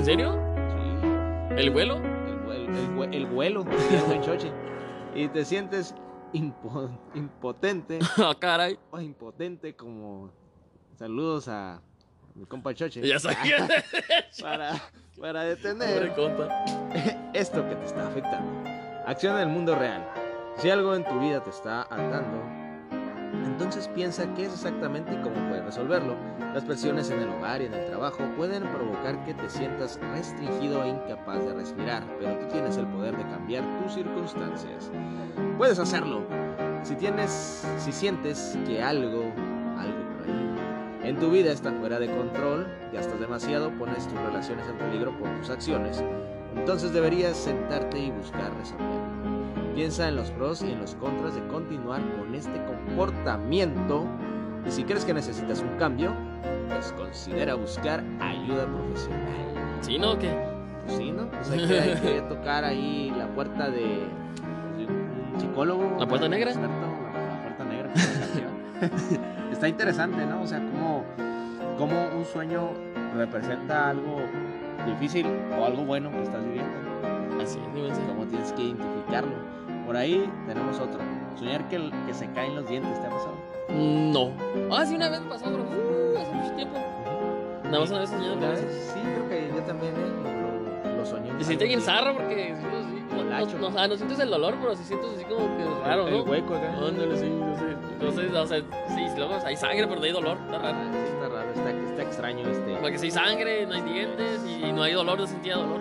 [0.03, 0.33] ¿En serio?
[0.33, 1.97] Sí, ¿El vuelo?
[1.99, 3.65] el, vuel- el vue- el vuelo,
[4.11, 4.51] el choche.
[5.15, 5.95] Y te sientes
[6.33, 8.77] impo- impotente Ah, caray.
[8.91, 10.33] o impotente como...
[10.97, 11.81] Saludos a
[12.35, 13.01] mi compa Choche.
[13.07, 13.69] Ya sabía.
[14.43, 14.73] Para,
[15.21, 16.49] para detener compa.
[17.33, 18.69] esto que te está afectando.
[19.07, 20.05] Acción en el mundo real.
[20.57, 22.43] Si algo en tu vida te está atando,
[23.45, 26.17] entonces piensa qué es exactamente y cómo puedes resolverlo.
[26.55, 30.83] Las presiones en el hogar y en el trabajo pueden provocar que te sientas restringido
[30.85, 34.91] e incapaz de respirar, pero tú tienes el poder de cambiar tus circunstancias.
[35.57, 36.23] Puedes hacerlo.
[36.83, 39.33] Si tienes, si sientes que algo,
[39.79, 44.67] algo por ahí, en tu vida está fuera de control, gastas demasiado, pones tus relaciones
[44.69, 46.03] en peligro por tus acciones,
[46.57, 49.22] entonces deberías sentarte y buscar resolverlo.
[49.75, 54.07] Piensa en los pros y en los contras de continuar con este comportamiento
[54.67, 56.13] y si crees que necesitas un cambio,
[56.69, 59.79] pues considera buscar ayuda profesional.
[59.81, 60.19] ¿Sí, no?
[60.19, 60.31] ¿Qué?
[60.87, 61.29] Pues sí, ¿no?
[61.29, 64.07] Pues hay que, hay que tocar ahí la puerta de
[64.77, 65.97] pues, de un psicólogo.
[65.99, 66.51] ¿La puerta un negra?
[66.51, 67.91] experto, la, la puerta negra.
[68.35, 69.23] como.
[69.53, 70.43] Está interesante, ¿no?
[70.43, 71.05] O sea, cómo,
[71.79, 72.71] cómo un sueño
[73.17, 74.21] representa algo
[74.87, 75.27] difícil
[75.59, 76.73] o algo bueno que estás viviendo.
[77.43, 77.59] Así,
[77.95, 78.01] sé.
[78.09, 79.62] Cómo tienes que identificarlo.
[79.93, 81.01] Por ahí tenemos otro.
[81.39, 83.35] Soñar que, que se caen los dientes, ¿te ha pasado?
[83.69, 84.31] No.
[84.75, 86.79] Ah, sí, una vez pasó, pero uh, hace mucho tiempo.
[87.65, 88.91] Nada más una vez soñado ¿Una vez?
[88.95, 90.89] Sí, creo que yo también ¿eh?
[90.89, 91.29] lo, lo soñé.
[91.39, 92.63] Y siente bien zarra porque sí,
[93.15, 95.59] no, no, no, no, o sea, no sientes el dolor, pero sí sientes así como
[95.59, 96.23] que raro, El ¿no?
[96.25, 96.73] hueco acá.
[96.89, 97.77] Ándale, sí, no sé.
[97.93, 100.79] Entonces, o sea, sí, luego hay sangre, pero no hay dolor, está Ah, raro.
[100.91, 102.77] sí, está raro, está, está extraño este.
[102.81, 105.81] Porque si hay sangre, no hay dientes y no hay dolor, no sentía dolor.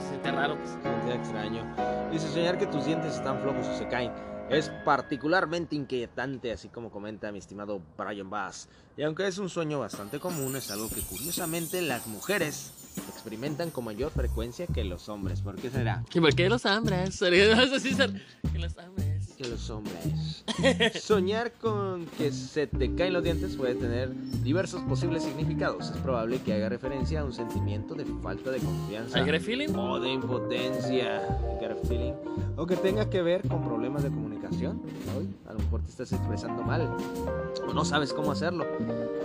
[0.00, 0.70] Se siente raro, pues.
[0.70, 2.10] Está extraño.
[2.10, 4.12] Dice soñar que tus dientes están flojos o se caen.
[4.50, 8.68] Es particularmente inquietante, así como comenta mi estimado Brian Bass.
[8.96, 12.72] Y aunque es un sueño bastante común, es algo que curiosamente las mujeres
[13.14, 15.40] experimentan con mayor frecuencia que los hombres.
[15.40, 16.04] ¿Por qué será?
[16.12, 17.14] ¿Y por qué los hombres?
[17.14, 17.32] Ser.
[17.32, 19.19] Que los hombres.
[19.40, 20.44] Que los hombres.
[21.02, 25.90] Soñar con que se te caen los dientes puede tener diversos posibles significados.
[25.90, 29.18] Es probable que haga referencia a un sentimiento de falta de confianza.
[29.18, 29.68] ¿Hay great feeling?
[29.74, 31.22] o de impotencia,
[31.88, 32.12] feeling,
[32.58, 34.82] o que tenga que ver con problemas de comunicación.
[35.16, 36.94] Hoy a lo mejor te estás expresando mal
[37.66, 38.66] o no sabes cómo hacerlo.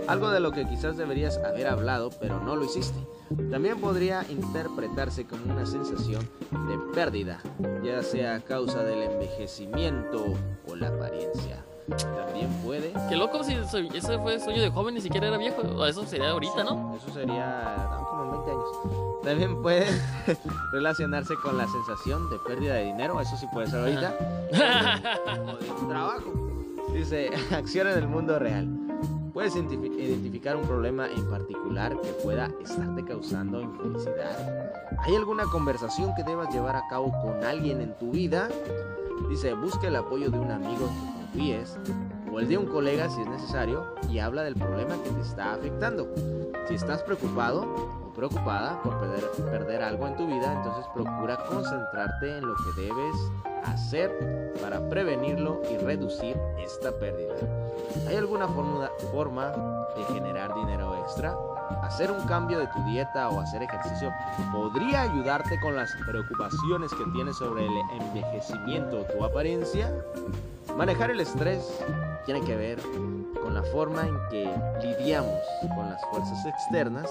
[0.06, 2.98] Algo de lo que quizás deberías haber hablado, pero no lo hiciste.
[3.50, 6.28] También podría interpretarse como una sensación
[6.68, 7.40] de pérdida,
[7.82, 10.24] ya sea a causa del envejecimiento
[10.68, 11.64] o la apariencia.
[11.88, 15.86] También puede Qué loco si ese fue sueño de joven, ni siquiera era viejo.
[15.86, 16.96] Eso sería ahorita, ¿no?
[16.96, 19.22] Eso sería no, como en 20 años.
[19.22, 19.86] También puede
[20.72, 24.14] relacionarse con la sensación de pérdida de dinero, eso sí puede ser ahorita,
[25.46, 26.32] o de un trabajo.
[26.92, 28.68] Dice, acción en el mundo real.
[29.36, 34.80] Puedes identifi- identificar un problema en particular que pueda estarte causando infelicidad.
[35.00, 38.48] ¿Hay alguna conversación que debas llevar a cabo con alguien en tu vida?
[39.28, 41.76] Dice, busca el apoyo de un amigo que confíes
[42.32, 45.52] o el de un colega si es necesario y habla del problema que te está
[45.52, 46.08] afectando.
[46.66, 52.46] Si estás preocupado preocupada por perder, perder algo en tu vida, entonces procura concentrarte en
[52.48, 53.14] lo que debes
[53.64, 57.34] hacer para prevenirlo y reducir esta pérdida.
[58.08, 59.48] ¿Hay alguna fórmula- forma
[59.96, 61.36] de generar dinero extra?
[61.82, 64.10] Hacer un cambio de tu dieta o hacer ejercicio
[64.52, 69.92] podría ayudarte con las preocupaciones que tienes sobre el envejecimiento o tu apariencia.
[70.76, 71.68] Manejar el estrés
[72.24, 72.78] tiene que ver
[73.42, 74.48] con la forma en que
[74.82, 75.40] lidiamos
[75.74, 77.10] con las fuerzas externas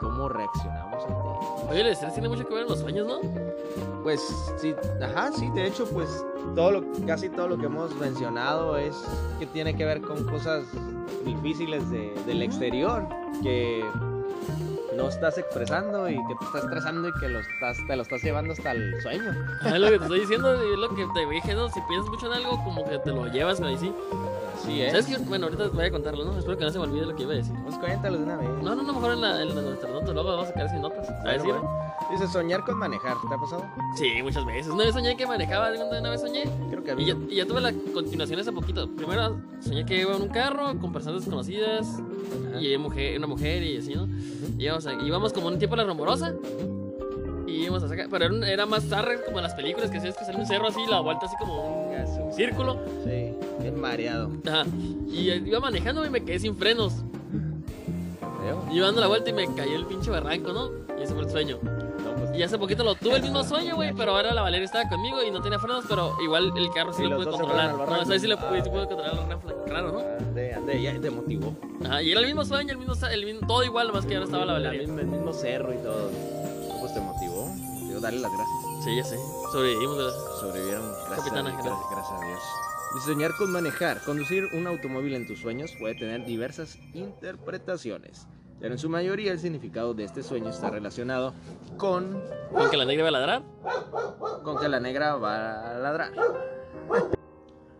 [0.00, 1.70] cómo reaccionamos ante ellas.
[1.70, 3.20] Oye, el estrés tiene mucho que ver en los sueños, ¿no?
[4.02, 4.20] Pues
[4.56, 8.96] sí, ajá, sí, de hecho, pues todo lo, casi todo lo que hemos mencionado es
[9.38, 10.64] que tiene que ver con cosas
[11.24, 13.06] difíciles de- del exterior
[13.42, 13.84] que
[14.96, 18.22] no estás expresando y que te estás estresando y que lo estás, te lo estás
[18.22, 19.32] llevando hasta el sueño.
[19.66, 21.68] Es lo que te estoy diciendo, es lo que te dije, ¿no?
[21.68, 23.92] Si piensas mucho en algo, como que te lo llevas, me sí.
[24.62, 24.90] Así es.
[24.92, 25.18] ¿Sabes qué?
[25.24, 26.38] Bueno, ahorita voy a contarlo, ¿no?
[26.38, 27.54] Espero que no se me olvide lo que iba a decir.
[27.64, 28.48] Pues cuéntalo de una vez.
[28.62, 30.80] No, no, no, mejor en, la, en la- nuestra nota, luego vamos a sacar sin
[30.82, 31.08] notas.
[31.10, 31.80] A bueno.
[32.10, 33.64] Dice soñar con manejar, ¿te ha pasado?
[33.96, 34.72] Sí, muchas veces.
[34.72, 36.44] Una vez soñé que manejaba, una vez soñé.
[36.70, 37.02] Creo que.
[37.02, 38.88] Y ya, y ya tuve la continuación hace poquito.
[38.96, 42.00] Primero soñé que iba en un carro con personas desconocidas
[42.50, 42.60] Ajá.
[42.60, 44.08] y mujer, una mujer y así, ¿no?
[44.58, 46.34] Y íbamos, íbamos como en un tiempo a la rumorosa.
[47.46, 48.06] Y íbamos a sacar.
[48.10, 50.46] Pero era, un- era más tarde como en las películas que hacías que sale un
[50.46, 52.78] cerro así, la vuelta así como un círculo.
[53.04, 54.30] Sí, bien mareado.
[54.46, 54.64] Ajá.
[55.08, 56.94] Y eh, iba manejando y me quedé sin frenos.
[58.72, 60.70] Y iba dando la vuelta y me cayó el pinche barranco, ¿no?
[60.98, 61.58] Y ese fue el sueño.
[61.62, 64.64] No, pues, Y hace poquito lo tuve el mismo sueño, güey, pero ahora la Valeria
[64.64, 67.74] estaba conmigo y no tenía frenos, pero igual el carro sí lo pude se controlar.
[67.74, 69.98] No, vez sí lo pude, Ah, sí pude controlar reflex, claro, ¿no?
[70.26, 71.54] Ande, ande, ya te motivó.
[71.84, 74.24] Ajá, y era el mismo sueño, el mismo, el mismo todo igual, más que ahora
[74.26, 74.82] estaba la Valeria.
[74.82, 76.10] el mismo cerro y todo.
[78.00, 78.84] Darle las gracias.
[78.84, 79.18] Sí, ya sé.
[79.52, 80.12] Sobrevivimos, ¿verdad?
[80.40, 80.82] Sobrevivieron.
[80.90, 81.90] Gracias, Capitana, a, Dios, gracias.
[81.90, 82.40] gracias a Dios.
[82.94, 84.00] Diseñar con manejar.
[84.04, 88.26] Conducir un automóvil en tus sueños puede tener diversas interpretaciones.
[88.60, 91.32] Pero en su mayoría el significado de este sueño está relacionado
[91.78, 93.42] con, ¿Con que la negra iba a ladrar?
[94.42, 96.12] con que la negra va a ladrar.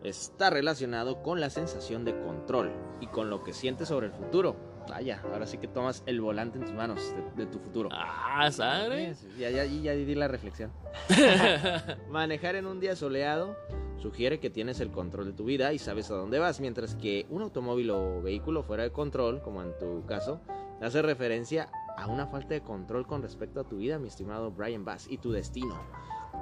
[0.03, 4.55] Está relacionado con la sensación de control y con lo que sientes sobre el futuro.
[4.89, 7.89] Vaya, ahora sí que tomas el volante en tus manos de, de tu futuro.
[7.91, 9.27] Ah, ¿sabes?
[9.37, 10.71] Ya, ya, ya di la reflexión.
[12.09, 13.55] Manejar en un día soleado
[14.01, 17.27] sugiere que tienes el control de tu vida y sabes a dónde vas, mientras que
[17.29, 20.41] un automóvil o vehículo fuera de control, como en tu caso,
[20.81, 24.83] hace referencia a una falta de control con respecto a tu vida, mi estimado Brian
[24.83, 25.79] Bass, y tu destino.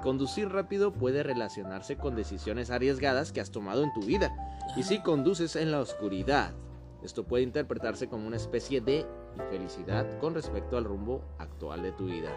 [0.02, 4.34] Conducir rápido puede relacionarse con decisiones arriesgadas que has tomado en tu vida.
[4.78, 6.54] Y si conduces en la oscuridad,
[7.04, 9.06] esto puede interpretarse como una especie de
[9.38, 12.32] infelicidad con respecto al rumbo actual de tu vida.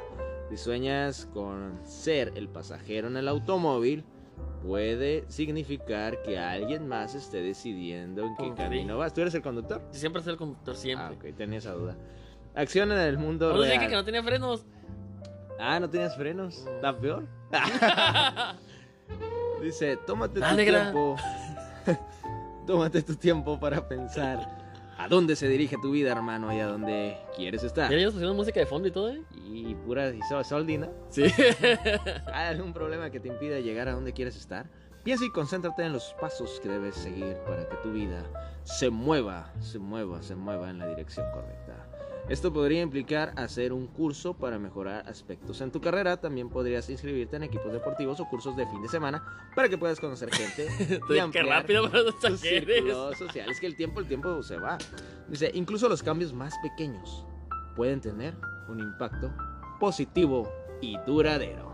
[0.51, 4.05] Si sueñas con ser el pasajero en el automóvil,
[4.63, 9.13] puede significar que alguien más esté decidiendo en qué camino vas.
[9.15, 9.83] ¿Tú eres el conductor?
[9.91, 11.31] Siempre es el conductor, Ah, siempre.
[11.31, 11.97] ok, tenía esa duda.
[12.55, 13.91] Acción en el mundo No les dije real.
[13.91, 14.65] que no tenía frenos.
[15.59, 16.67] Ah, no tenías frenos.
[16.67, 17.27] ¿Está peor?
[19.63, 21.17] Dice, tómate Ah, tu tiempo.
[22.73, 24.49] tómate tu tiempo para pensar
[24.97, 27.91] a dónde se dirige tu vida, hermano, y a dónde quieres estar.
[27.91, 29.23] Ya ellos pusieron música de fondo y todo, ¿eh?
[29.45, 30.89] Y pura y so- soldina.
[31.11, 31.25] Sí.
[32.33, 34.71] ¿Hay algún problema que te impida llegar a donde quieres estar?
[35.05, 38.25] Piensa y concéntrate en los pasos que debes seguir para que tu vida
[38.63, 41.75] se mueva, se mueva, se mueva en la dirección correcta.
[42.29, 46.21] Esto podría implicar hacer un curso para mejorar aspectos en tu carrera.
[46.21, 49.23] También podrías inscribirte en equipos deportivos o cursos de fin de semana
[49.57, 50.69] para que puedas conocer gente
[51.11, 53.59] y Qué rápido tus círculos sociales.
[53.59, 54.79] Que el tiempo, el tiempo se va.
[55.29, 57.27] Dice, incluso los cambios más pequeños
[57.75, 58.35] pueden tener
[58.69, 59.33] un impacto
[59.81, 60.49] positivo
[60.81, 61.73] y duradero.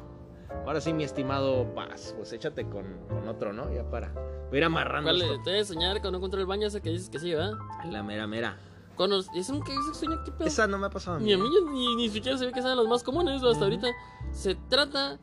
[0.64, 3.72] Ahora sí, mi estimado Paz, pues échate con, con otro, ¿no?
[3.72, 4.12] Ya para.
[4.48, 5.34] Voy a ir amarrando ¿Cuál esto.
[5.34, 5.42] es?
[5.42, 7.52] Te debes soñar con no encontrar el baño ese que dices que sí, ¿verdad?
[7.90, 8.58] La mera mera.
[9.06, 9.28] Los...
[9.34, 10.46] ¿Es un que sueño qué pedo?
[10.48, 11.26] Esa no me ha pasado a mí.
[11.26, 13.88] Ni a mí ni, ni siquiera se ve que sean los más comunes hasta ahorita.
[14.32, 15.18] Se trata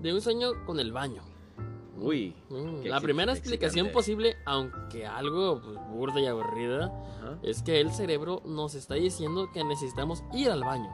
[0.00, 1.22] de un sueño con el baño.
[2.00, 2.32] Uy.
[2.48, 3.92] Mm, La primera explicación excitante.
[3.92, 6.84] posible, aunque algo pues, burda y aburrida,
[7.18, 7.38] Ajá.
[7.42, 10.88] es que el cerebro nos está diciendo que necesitamos ir al baño.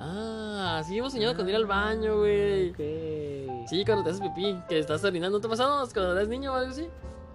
[0.00, 2.70] Ah, sí hemos soñado con ir al baño, güey.
[2.70, 3.68] Ok.
[3.68, 6.52] Sí, cuando te haces pipí, que estás orinando, ¿no te ha pasado cuando eres niño
[6.52, 6.88] o algo así?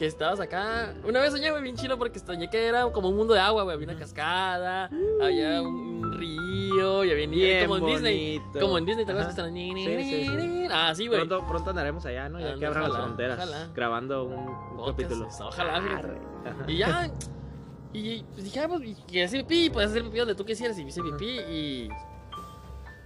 [0.03, 0.93] Que estabas acá.
[1.07, 3.63] Una vez soñé, güey, bien chido porque soñé que era como un mundo de agua,
[3.63, 3.75] güey.
[3.75, 4.89] Había una cascada,
[5.21, 8.41] había un, un río y había Bien como en Disney.
[8.59, 9.71] Como en Disney, ¿te acuerdas que están Sí,
[10.03, 10.67] sí, sí.
[10.69, 11.25] Ah, sí, güey.
[11.25, 12.37] Pronto, pronto andaremos allá, ¿no?
[12.37, 13.37] Ya Anda, que abran las fronteras.
[13.37, 13.69] ojalá.
[13.73, 15.29] Grabando un, un Podcast, capítulo.
[15.39, 15.77] Ojalá.
[15.77, 16.65] Ajá.
[16.67, 17.09] Y ya.
[17.93, 20.77] Y pues dije, ah, pues, y quería hacer pipí, puedes hacer pipí donde tú quisieras.
[20.79, 21.89] Y hice pipí y.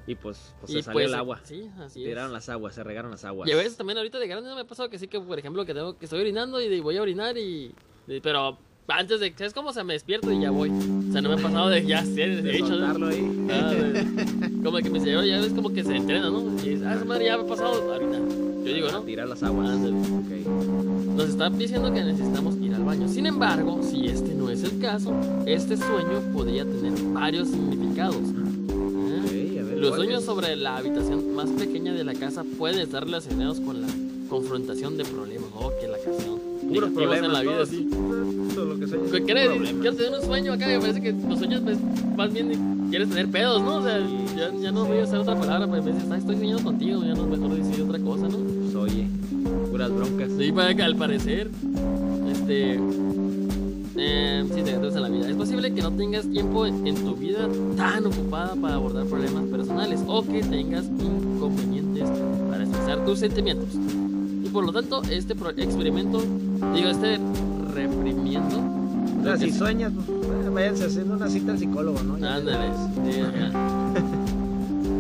[0.07, 1.41] Y pues, pues y se salió pues, el agua.
[1.43, 2.33] Sí, así Se tiraron es.
[2.33, 3.47] las aguas, se regaron las aguas.
[3.49, 5.65] Y a veces también ahorita de grande me ha pasado que sí que, por ejemplo,
[5.65, 7.73] que tengo que estoy orinando y voy a orinar y,
[8.07, 9.69] y- pero antes de ¿sabes cómo?
[9.69, 10.69] O sea, me despierto y ya voy.
[10.69, 13.07] O sea, no me ha pasado de ya sé, de, de hecho, ¿no?
[13.07, 13.47] ahí.
[13.51, 16.41] Ah, de- como que mi cerebro ya es como que se entrena, ¿no?
[16.63, 18.21] Y dices, ah, esa madre ya me ha pasado a orinar.
[18.65, 19.01] Yo digo, ¿no?
[19.03, 19.69] tirar las aguas.
[19.69, 19.95] Ándale.
[19.97, 21.15] Ok.
[21.17, 23.07] Nos está diciendo que necesitamos ir al baño.
[23.09, 25.13] Sin embargo, si este no es el caso,
[25.45, 28.17] este sueño podría tener varios significados.
[29.77, 30.25] Los ¿cuál sueños es?
[30.25, 33.87] sobre la habitación más pequeña de la casa pueden estar relacionados con la
[34.29, 35.49] confrontación de problemas.
[35.55, 36.39] Oh, que la canción.
[36.73, 37.87] Puros problemas en la vida, sí.
[38.55, 39.13] Lo que sueñas.
[39.13, 39.21] Es.
[39.23, 41.77] Quiero tener un sueño acá, me parece que los sueños pues,
[42.17, 43.77] más bien quieres tener pedos, ¿no?
[43.77, 43.99] O sea,
[44.35, 47.03] ya, ya no voy a usar otra palabra, pues me dices, "Ah, estoy soñando contigo,
[47.03, 48.37] ya no mejor decir otra cosa, ¿no?
[48.39, 49.07] Pues, oye,
[49.69, 50.29] puras broncas.
[50.37, 51.49] Sí, para al parecer,
[52.31, 52.79] este.
[53.99, 55.29] Eh, sí, negativos en la vida.
[55.29, 60.01] Es posible que no tengas tiempo en tu vida tan ocupada para abordar problemas personales
[60.07, 62.07] o que tengas inconvenientes
[62.49, 63.69] para expresar tus sentimientos.
[64.43, 66.21] Y por lo tanto, este experimento,
[66.75, 67.19] digo, este
[67.73, 68.59] reprimiendo.
[69.19, 72.13] O sea, si sueñas, pues, váyanse haciendo una cita al psicólogo, ¿no?
[72.13, 72.69] Ándale.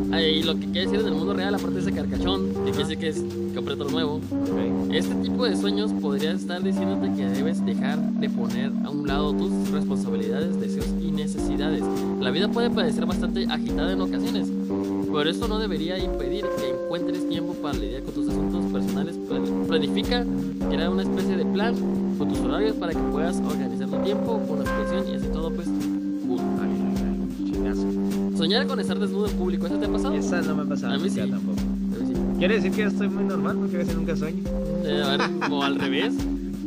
[0.09, 2.77] Y lo que quiere decir en el mundo real, aparte de ese carcachón, que quiere
[2.79, 4.93] decir que es completo nuevo, Ok.
[4.93, 9.33] este tipo de sueños podría estar diciéndote que debes dejar de poner a un lado
[9.33, 11.83] tus responsabilidades, deseos y necesidades.
[12.21, 14.49] La vida puede parecer bastante agitada en ocasiones,
[15.11, 19.17] pero esto no debería impedir que encuentres tiempo para lidiar con tus asuntos personales.
[19.27, 20.25] Pla- Planifica,
[20.69, 21.75] crea una especie de plan
[22.17, 25.67] con tus horarios para que puedas organizar tu tiempo con atención y así todo pues.
[28.37, 30.13] Soñar con estar desnudo en público, ¿eso te ha pasado?
[30.13, 31.19] Esa no me ha pasado A mí sí.
[31.19, 31.59] tampoco.
[31.59, 32.19] A mí sí.
[32.37, 34.43] Quiere decir que yo estoy muy normal porque a veces nunca sueño.
[34.85, 36.13] Eh, a ver, o al revés.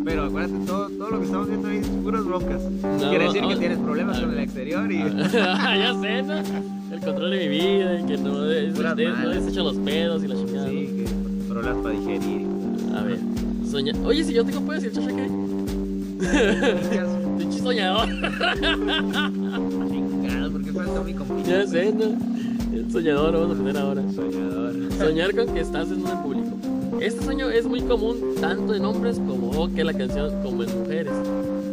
[0.04, 2.62] Pero acuérdate, todo, todo lo que estamos viendo ahí es puras broncas.
[2.62, 4.98] No, Quiere decir que ah, tienes problemas ah, con el exterior y...
[5.32, 6.34] ya sé, ¿no?
[6.92, 8.30] El control de mi vida y que no
[8.74, 10.68] Puras des- no desecho los pedos y la chingada.
[10.68, 11.04] Sí, que
[11.48, 12.46] problemas para digerir.
[12.96, 13.18] A ver,
[13.70, 13.94] soñar.
[14.04, 15.28] Oye, si yo tengo puedes ir, chacha, ¿qué?
[16.88, 17.08] Chingas,
[17.38, 18.08] Pinche soñador.
[21.04, 21.48] Mi compita.
[21.48, 22.04] ya sé, ¿no?
[22.76, 24.02] El soñador vamos a poner ahora.
[24.14, 24.92] Soñador.
[24.98, 26.56] Soñar con que estás en un público.
[27.00, 31.12] Este sueño es muy común tanto en hombres como que la canción como en mujeres.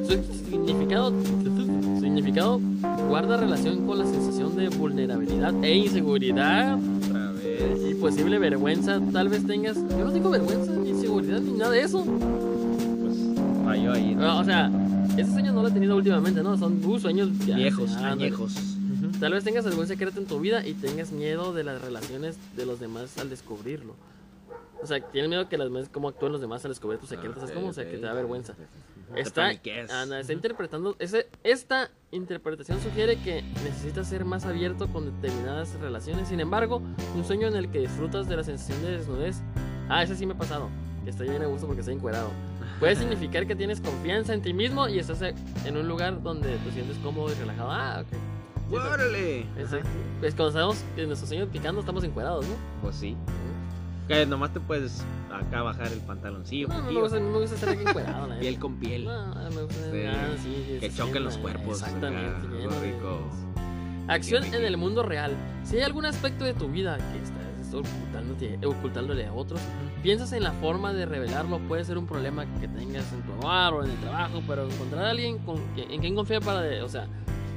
[0.07, 0.13] Su
[0.49, 2.61] significado, su significado
[3.09, 6.77] guarda relación con la sensación de vulnerabilidad e inseguridad
[7.09, 7.91] Otra vez.
[7.91, 8.99] y posible vergüenza.
[9.11, 11.41] Tal vez tengas, yo no tengo vergüenza ni inseguridad.
[11.41, 12.03] ni nada de eso.
[12.05, 13.17] Pues
[13.65, 14.15] falló ahí.
[14.15, 14.21] ¿no?
[14.21, 14.71] No, o sea,
[15.17, 16.57] esos sueños no lo he tenido últimamente, ¿no?
[16.57, 18.76] Son uh, sueños viejos, añejos.
[19.19, 22.65] Tal vez tengas algún secreto en tu vida y tengas miedo de las relaciones de
[22.65, 23.95] los demás al descubrirlo.
[24.81, 27.43] O sea, tienes miedo que las cómo actúan los demás al descubrir tus secretos.
[27.43, 28.53] es como, o sea, que te da vergüenza.
[29.15, 29.51] Está.
[29.89, 30.95] Ana, está interpretando.
[30.99, 36.27] Ese, esta interpretación sugiere que necesitas ser más abierto con determinadas relaciones.
[36.27, 36.81] Sin embargo,
[37.15, 39.41] un sueño en el que disfrutas de la sensación de desnudez.
[39.89, 40.69] Ah, ese sí me ha pasado.
[41.07, 42.29] Estoy bien a gusto porque estoy encuerado.
[42.79, 46.71] Puede significar que tienes confianza en ti mismo y estás en un lugar donde te
[46.71, 47.71] sientes cómodo y relajado.
[47.71, 48.36] Ah, ok.
[48.69, 49.39] Sí, ¡Órale!
[49.57, 49.87] Exacto.
[50.19, 52.55] Pues cuando estamos en nuestros sueños picando, estamos encuerados, ¿no?
[52.81, 53.15] Pues sí.
[54.07, 55.03] Que nomás te puedes
[55.33, 56.67] acá bajar el pantaloncillo.
[56.69, 59.05] No, no, me gusta, no me gusta estar aquí encuerado, la piel con piel.
[59.05, 60.03] No, me gusta Sí.
[60.07, 61.81] ah, sí, Que choquen los cuerpos.
[61.81, 62.29] Exactamente.
[62.29, 63.19] acá, de- rico.
[64.07, 65.33] Acción en el mundo real.
[65.65, 69.59] Si hay algún aspecto de tu vida que estás ocultándote- ocultándole a otros,
[70.01, 71.59] piensas en la forma de revelarlo.
[71.67, 75.03] Puede ser un problema que tengas en tu hogar o en el trabajo, pero encontrar
[75.05, 76.61] a alguien con en quien confiar para.
[76.61, 77.07] de- o sea,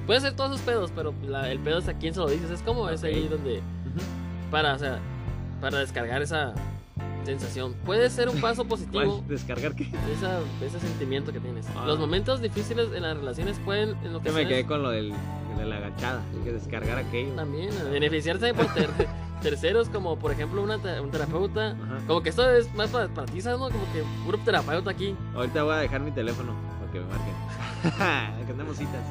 [0.07, 2.51] puede ser todos esos pedos, pero la- el pedo es a quién se lo dices.
[2.51, 3.61] Es como es ahí donde.
[4.51, 4.99] Para, o sea,
[5.61, 6.55] para descargar esa
[7.25, 7.75] sensación.
[7.85, 9.23] Puede ser un paso positivo.
[9.29, 9.85] ¿Descargar qué?
[10.13, 11.67] Esa, ese sentimiento que tienes.
[11.77, 11.85] Ah.
[11.87, 15.13] Los momentos difíciles en las relaciones pueden en lo Que me quedé con lo del,
[15.57, 16.23] de la agachada.
[16.37, 17.33] Hay que descargar aquello.
[17.35, 18.91] también beneficiarse por ter-
[19.43, 21.71] terceros como por ejemplo una te- un terapeuta.
[21.73, 21.99] Ajá.
[22.07, 23.59] Como que esto es más para, para ti, ¿sabes?
[23.61, 23.69] ¿no?
[23.71, 25.15] Como que puro terapeuta aquí.
[25.35, 28.45] Ahorita voy a dejar mi teléfono para que me marquen.
[28.47, 29.03] que andemos citas.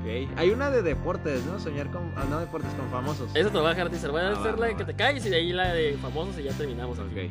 [0.00, 0.30] Ok.
[0.36, 1.58] Hay una de deportes, ¿no?
[1.58, 2.12] Soñar con.
[2.16, 3.30] ah, no deportes, con famosos.
[3.34, 4.10] Eso te lo voy a dejar teaser.
[4.10, 5.72] Voy a Ah, hacer va, la va, de que te caes y de ahí la
[5.72, 6.98] de famosos y ya terminamos.
[6.98, 7.08] aquí.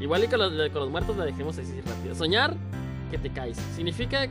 [0.00, 2.14] Igual y con los, con los muertos la dejemos así rápido.
[2.14, 2.54] Soñar
[3.10, 3.56] que te caes.
[3.74, 4.26] Significa.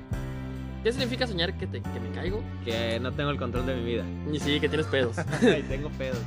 [0.86, 2.44] ¿Qué significa soñar que, te, que me caigo?
[2.64, 4.06] Que no tengo el control de mi vida.
[4.32, 5.18] Y sí, que tienes pedos.
[5.42, 6.20] Ay, tengo pedos.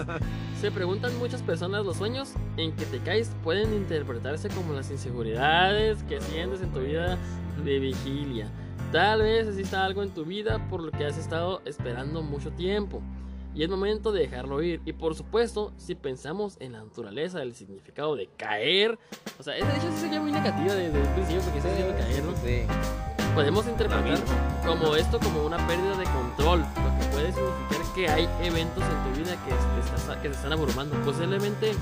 [0.62, 6.02] Se preguntan muchas personas los sueños en que te caes pueden interpretarse como las inseguridades
[6.04, 7.18] que sientes en tu vida
[7.62, 8.50] de vigilia.
[8.92, 13.02] Tal vez exista algo en tu vida por lo que has estado esperando mucho tiempo.
[13.54, 14.80] Y es momento de dejarlo ir.
[14.86, 18.98] Y por supuesto, si pensamos en la naturaleza del significado de caer,
[19.38, 21.94] o sea, esa de hecho sí sería muy negativa desde un principio porque está diciendo
[21.98, 22.36] caer, ¿no?
[22.36, 23.17] Sí.
[23.38, 24.18] Podemos interpretar
[24.66, 29.04] como esto como una pérdida de control, lo que puede significar que hay eventos en
[29.04, 30.96] tu vida que te, están abrumando.
[31.04, 31.72] Posiblemente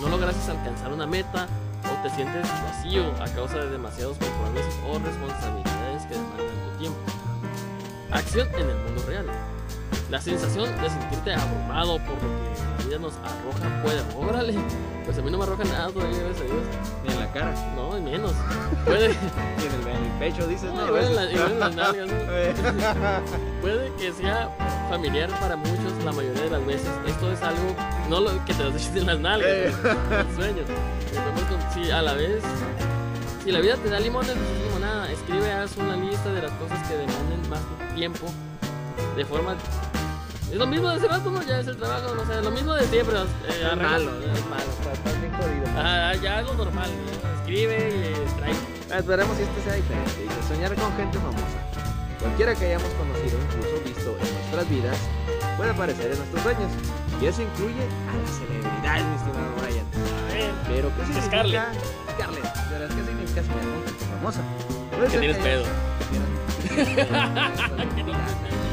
[0.00, 1.48] no lograste alcanzar una meta
[1.84, 6.98] o te sientes vacío a causa de demasiados compromisos o responsabilidades que demandan tu tiempo.
[8.10, 9.26] Acción en el mundo real.
[10.10, 14.00] La sensación de sentirte abrumado por lo que la vida nos arroja puede...
[14.16, 14.54] ¡Órale!
[15.04, 16.64] Pues a mí no me arroja nada todavía, gracias a Dios.
[17.04, 17.52] Ni en la cara.
[17.74, 18.32] No, menos.
[18.84, 19.08] Puede...
[19.58, 20.96] Ni en el, en el pecho, dices, No, ¿no?
[20.96, 22.14] en la- igual en las nalgas, ¿no?
[22.30, 22.54] Eh.
[23.60, 24.48] Puede que sea
[24.88, 26.88] familiar para muchos la mayoría de las veces.
[27.06, 27.74] Esto es algo,
[28.08, 29.72] no lo que te lo eches en las nalgas, Eh.
[30.28, 30.62] el sueño.
[31.14, 32.42] Entonces, con- si a la vez,
[33.44, 35.10] si la vida te da limones, pues es limonada.
[35.10, 38.26] Escribe, haz una lista de las cosas que demanden más tu tiempo.
[39.16, 39.54] De forma.
[40.50, 41.42] Es lo mismo de hace rato, ¿no?
[41.42, 43.16] Ya es el trabajo, no sé, lo mismo de siempre.
[43.18, 43.24] Eh,
[43.72, 44.70] Es malo, es malo.
[44.92, 45.66] Estás bien jodido.
[45.76, 46.88] Ah, ya es lo normal.
[46.90, 47.40] ¿no?
[47.40, 48.52] Escribe y extrae.
[48.92, 50.12] Ah, Esperemos si este sea diferente.
[50.22, 51.58] Dice, soñar con gente famosa.
[52.20, 54.96] Cualquiera que hayamos conocido, incluso visto en nuestras vidas,
[55.56, 56.70] puede aparecer en nuestros sueños.
[57.20, 59.86] Y eso incluye a las celebridades, mi estimado Brian.
[60.30, 60.52] Ver.
[60.68, 61.26] Pero, ¿qué significa?
[61.26, 61.62] Scarlett.
[62.14, 62.70] Scarlett.
[62.70, 64.40] Verdad, ¿qué significa soñar con gente famosa?
[64.94, 65.64] Puede Que tienes pedo.
[66.76, 68.65] Que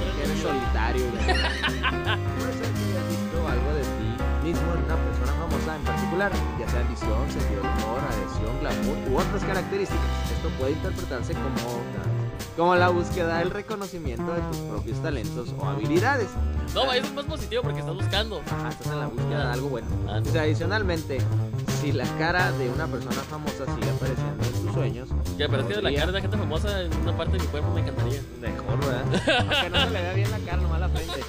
[0.44, 1.06] solitario.
[1.12, 4.04] Puede ser que hayas visto algo de ti
[4.44, 8.98] mismo en una persona famosa en particular, ya sea visión, sentido del humor, adhesión, glamour
[9.10, 10.06] u otras características.
[10.36, 11.80] Esto puede interpretarse como,
[12.58, 16.28] como la búsqueda del reconocimiento de tus propios talentos o habilidades.
[16.76, 18.42] No, eso es más positivo porque estás buscando.
[18.46, 19.88] Ajá, estás en la búsqueda de algo bueno.
[20.10, 20.30] Ah, no.
[20.30, 21.20] O sea, adicionalmente,
[21.80, 26.22] si la cara de una persona famosa sigue apareciendo sueños, Que parezca la cara de
[26.22, 28.22] gente famosa en una parte de mi cuerpo me encantaría.
[28.42, 29.04] Mejor, ¿verdad?
[29.40, 31.20] Aunque no se le vea bien la cara, nomás la frente.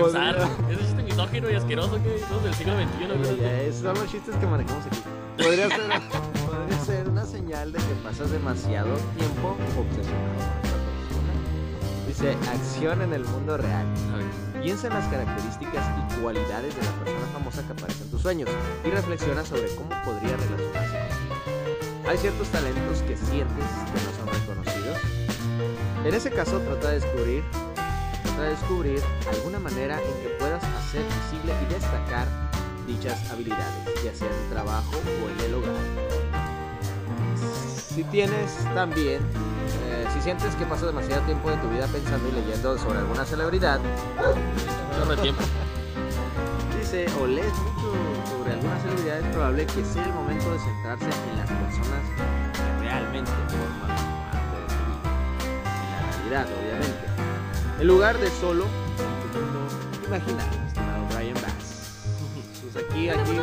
[0.00, 3.40] Ese chiste misógino y asqueroso que somos del siglo XXI.
[3.40, 4.98] Ya, esos son los chistes que manejamos aquí.
[5.36, 5.80] Podría ser,
[6.46, 11.32] podría ser una señal de que pasas demasiado tiempo obsesionado con esta persona.
[12.06, 13.86] Dice, acción en el mundo real.
[14.62, 18.48] Piensa en las características y cualidades de la persona famosa que aparece en tus sueños
[18.84, 20.99] y reflexiona sobre cómo podría relacionarse.
[22.10, 24.98] Hay ciertos talentos que sientes que no son reconocidos.
[26.04, 27.44] En ese caso, trata de descubrir,
[28.24, 29.00] trata de descubrir
[29.32, 32.26] alguna manera en que puedas hacer visible y destacar
[32.84, 35.76] dichas habilidades, ya sea en el trabajo o en el hogar.
[37.94, 39.22] Si tienes también,
[39.84, 43.24] eh, si sientes que pasas demasiado tiempo de tu vida pensando y leyendo sobre alguna
[43.24, 45.42] celebridad, de tiempo.
[46.76, 48.19] dice, o lees mucho
[48.50, 52.84] sobre alguna celebridad, es probable que sea el momento de centrarse en las personas que
[52.84, 53.96] realmente forman
[54.26, 55.06] parte de su vida.
[55.80, 57.04] En la realidad, obviamente.
[57.80, 59.60] En lugar de solo en tu mundo
[60.06, 62.06] imaginario, estimado Brian Bass.
[62.62, 63.38] Pues aquí, aquí,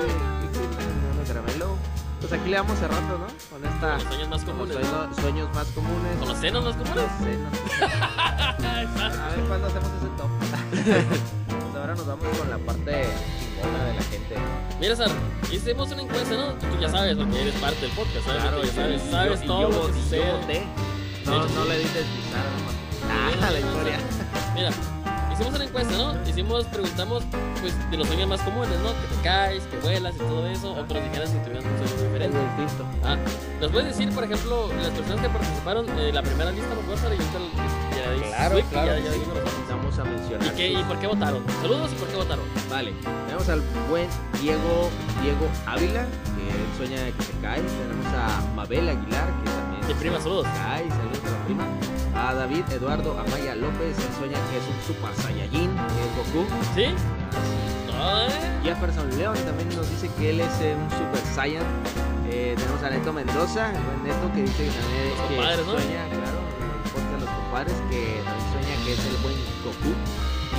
[1.28, 1.78] caramelo.
[2.20, 3.28] Pues aquí le vamos cerrando, ¿no?
[3.50, 3.94] Con esta.
[3.94, 4.74] Los sueños más comunes.
[4.74, 6.18] sueños, sueños más comunes.
[6.18, 7.06] Con los senos más comunes.
[7.20, 7.54] Senos.
[9.00, 10.30] A ver cuándo hacemos ese top.
[11.48, 13.06] pues ahora nos vamos con la parte
[13.62, 14.36] chingona de la gente.
[14.80, 15.10] Mira, Sar,
[15.52, 16.54] hicimos una encuesta, ¿no?
[16.54, 18.42] Tú ya sabes, porque eres parte del podcast, ¿sabes?
[18.44, 20.26] Claro, ya sabes, y sabes y todo yo lo que voté- sucede.
[20.28, 20.64] yo voté.
[21.26, 23.42] No, no le dices pisar nomás.
[23.42, 24.00] Ah, la historia.
[24.56, 24.70] Mira,
[25.38, 26.16] hicimos una encuesta, ¿no?
[26.28, 27.24] Hicimos, preguntamos,
[27.62, 28.90] pues, de los sueños más comunes, ¿no?
[28.90, 31.88] Que te caes, que vuelas y todo eso, o que nos dijeras si tuvieran un
[31.88, 32.38] sueño diferente.
[33.04, 33.18] Ah,
[33.62, 37.14] ¿nos puedes decir, por ejemplo, las personas que participaron en la primera lista, por favor?
[37.14, 37.40] Y ahorita
[37.96, 38.98] ya Claro, uy, claro.
[38.98, 39.76] Ya, ya.
[39.76, 40.48] Vamos a mencionar.
[40.48, 41.44] ¿Y, qué, ¿Y por qué votaron?
[41.62, 42.46] Saludos y por qué votaron.
[42.70, 42.94] Vale,
[43.26, 44.08] tenemos al buen
[44.42, 44.90] Diego,
[45.22, 47.62] Diego Ávila, que él sueña que se cae.
[47.62, 50.46] Tenemos a Mabel Aguilar, que también Mi prima, saludos.
[50.48, 50.86] se cae.
[52.28, 56.46] A David Eduardo Amaya López, él sueña que es un Super Saiyajin, que es Goku.
[56.76, 56.86] ¿Sí?
[57.96, 58.38] Así.
[58.64, 61.64] Jefferson León también nos dice que él es eh, un Super Saiyan.
[62.30, 65.66] Eh, tenemos a Neto Mendoza, el buen Neto, que dice que también Los que compadres,
[65.68, 65.72] ¿no?
[65.72, 66.40] sueña, claro,
[67.08, 69.96] de los compadres, que también sueña que es el buen Goku.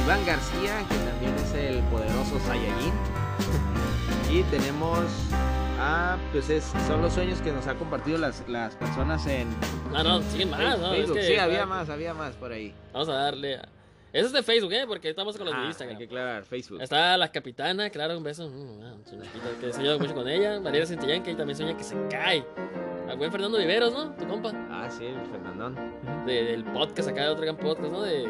[0.04, 2.94] Iván García, que también es el poderoso Saiyajin.
[4.32, 5.04] y tenemos
[5.78, 9.48] a, pues es, son los sueños que nos han compartido las, las personas en
[9.94, 10.92] Ah, no, siguen más, ¿no?
[10.94, 12.74] Es que, sí, había ah, más, había más por ahí.
[12.92, 13.56] Vamos a darle.
[13.56, 13.68] a-
[14.12, 14.84] Eso es de Facebook, ¿eh?
[14.86, 15.98] Porque estamos con los Ah, de hay Instagram.
[15.98, 16.82] que aclarar, Facebook.
[16.82, 18.48] Está la capitana, claro, un beso.
[18.48, 20.60] Mm, ah, su chiquita, que lleva mucho con ella.
[20.60, 22.44] María Santillán, que también sueña que se cae.
[23.08, 24.10] Al buen Fernando Viveros, ¿no?
[24.16, 24.52] Tu compa.
[24.70, 25.76] Ah, sí, el Fernandón.
[26.26, 28.02] de- del podcast, acá de otro gran podcast, ¿no?
[28.02, 28.26] De,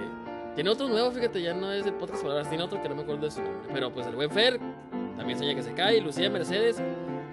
[0.55, 3.03] tiene otro nuevo, fíjate, ya no es el podcast ahora, tiene otro que no me
[3.03, 3.69] acuerdo de su nombre.
[3.73, 4.59] Pero pues el buen Fer
[5.17, 6.01] también sueña que se cae.
[6.01, 6.81] Lucía Mercedes,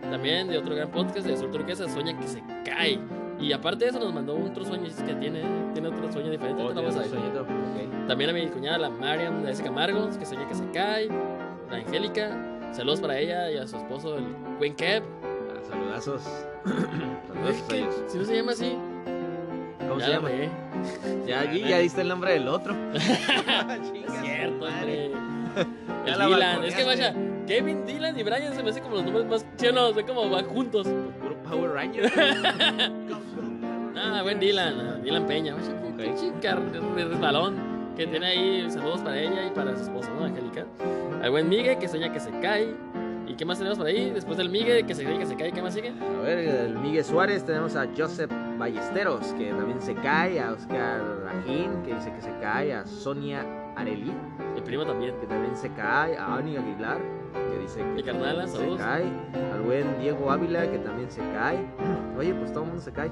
[0.10, 3.00] también de otro gran podcast de Azul Turquesa, sueña que se cae.
[3.40, 5.44] Y aparte de eso, nos mandó otro sueño que tiene,
[5.74, 6.64] tiene otro sueño diferente.
[6.64, 7.46] Oh, vamos a sueñito.
[8.08, 9.64] También a mi cuñada, la Mariam de S.
[9.64, 11.10] Camargo, que sueña que se cae.
[11.70, 14.26] La Angélica, saludos para ella y a su esposo, el
[14.58, 15.04] buen Kev.
[15.24, 16.22] Ah, saludazos.
[17.28, 18.04] Saludazos a ellos.
[18.08, 18.78] si no se llama así,
[19.80, 20.30] ¿Cómo ya se la llama?
[21.28, 22.76] Ya, allí ya diste el nombre del otro.
[22.94, 25.12] Es cierto, hombre.
[26.06, 26.64] El la Dylan.
[26.64, 27.14] Es que vaya,
[27.48, 29.46] Kevin, Dylan y Brian se me hacen como los nombres más.
[29.74, 30.88] No, se como van juntos.
[31.22, 32.12] Puro Power Ranger.
[33.96, 35.02] Ah, buen Dylan.
[35.04, 35.56] Dylan Peña.
[35.56, 36.02] Vaya, Ok.
[36.02, 37.56] pinche car- de resbalón
[37.96, 38.66] que tiene ahí.
[38.70, 40.26] Saludos para ella y para su esposa, ¿no?
[40.26, 40.66] Angélica.
[41.22, 42.74] Al buen Migue que sueña que se cae.
[43.28, 44.12] ¿Y qué más tenemos por ahí?
[44.12, 45.90] Después del Migue que se cree que se cae, ¿qué más sigue?
[46.00, 51.02] A ver, el Miguel Suárez, tenemos a Joseph Ballesteros, que también se cae, a Oscar
[51.24, 53.44] Rajín, que dice que se cae, a Sonia
[53.76, 54.14] Areli,
[54.54, 55.16] Mi primo también.
[55.20, 57.00] que también se cae, a Ani Aguilar,
[57.66, 58.80] dice que Mi carnala, también se saludos.
[58.82, 59.04] cae,
[59.54, 61.66] al buen Diego Ávila, que también se cae.
[62.18, 63.10] Oye, pues todo el mundo se cae.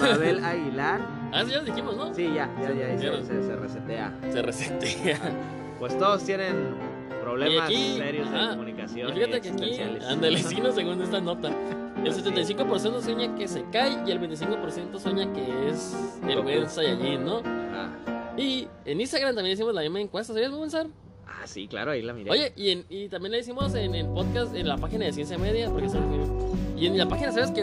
[0.00, 1.00] Mabel Aguilar,
[1.32, 2.14] Ah, sí, ya dijimos, ¿no?
[2.14, 4.12] sí, ya, ya, ya, se, se- se resetea.
[4.30, 5.18] Se resetea.
[5.78, 6.74] Pues todos tienen
[7.22, 9.08] problemas aquí, serios de ajá, comunicación.
[9.08, 11.50] Y fíjate que aquí, ándale, sí, no, según esta nota.
[12.04, 17.24] El 75% sueña que se cae y el 25% sueña que es el buen Saiyajin,
[17.24, 17.42] ¿no?
[17.44, 17.90] Ah,
[18.38, 20.90] Y en Instagram también hicimos la misma encuesta, ¿sabías, buen?
[21.42, 22.30] Ah, sí, claro, ahí la miré.
[22.30, 25.38] Oye, y, en- y también la hicimos en el podcast, en la página de Ciencia
[25.38, 27.60] Media, porque son Y en la página, ¿sabes muy-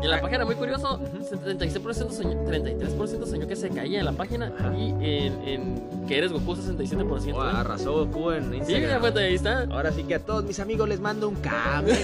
[0.00, 1.00] y en la página, muy curioso,
[1.44, 4.72] 36% soñó, 33% soñó que se caía en la página Ajá.
[4.78, 7.34] y en, en que eres Goku 67%.
[7.34, 7.50] Oh, ¿eh?
[7.52, 8.82] arrasó Goku en Sí, Instagram.
[8.86, 9.62] mira, pues ahí está.
[9.70, 11.94] Ahora sí que a todos mis amigos les mando un cable.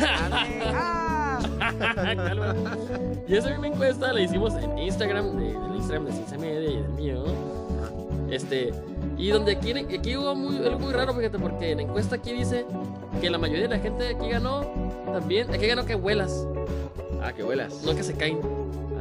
[3.28, 6.76] y esa misma encuesta la hicimos en Instagram, de- del Instagram de Ciencia Media y
[6.76, 7.24] del mío.
[8.30, 8.72] Este,
[9.16, 12.32] y donde quieren, aquí hubo muy, algo muy raro, fíjate, porque en la encuesta aquí
[12.32, 12.64] dice
[13.20, 14.64] que la mayoría de la gente aquí ganó
[15.12, 16.46] también, aquí ganó que vuelas,
[17.22, 17.82] Ah, que vuelas.
[17.84, 18.38] no que se caen.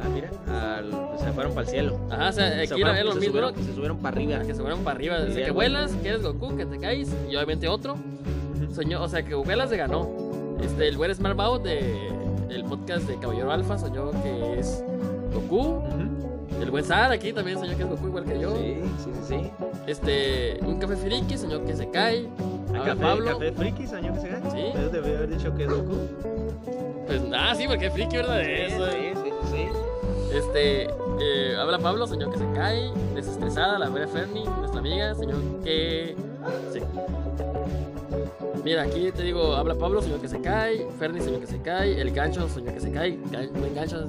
[0.02, 0.30] Ah, mira.
[0.76, 1.98] al- pues se fueron para el cielo.
[2.10, 4.38] Ajá, o sea, Se aquí fueron- era lo se mismo, subieron, se subieron para arriba.
[4.40, 7.34] Que se fueron para arriba, Sí, que vuelas, que eres Goku, que te caes, y
[7.36, 7.96] obviamente otro.
[8.74, 10.08] Soñó, o sea, que vuelas se ganó.
[10.62, 12.08] Este, el buen Smart Bao de
[12.50, 14.84] el podcast de Caballero Alfa soñó que es
[15.32, 15.82] Goku.
[16.60, 18.56] El buen Sar aquí también soñó que es Goku igual que yo.
[18.56, 19.34] Sí, sí, sí.
[19.42, 19.50] sí.
[19.86, 22.20] Este, un café friki soñó que se cae.
[22.70, 23.32] ¿El Habla café, Pablo.
[23.32, 24.40] café friki soñó que se cae?
[24.50, 24.70] Sí.
[24.72, 25.96] Pero debe haber dicho que es Goku.
[27.06, 28.40] Pues ah, sí, porque friki, ¿verdad?
[28.42, 28.86] Eso.
[28.86, 30.36] Sí, sí, sí, sí.
[30.36, 30.84] Este,
[31.20, 32.90] eh, habla Pablo, soñó que se cae.
[33.14, 36.16] Desestresada, la buena Fernie, nuestra amiga, soñó que.
[36.72, 36.80] Sí.
[38.64, 40.86] Mira, aquí te digo, habla Pablo, soñó que se cae.
[40.98, 42.00] Fernie soñó que se cae.
[42.00, 43.18] El gancho soñó que se cae.
[43.52, 44.06] Buen gancho.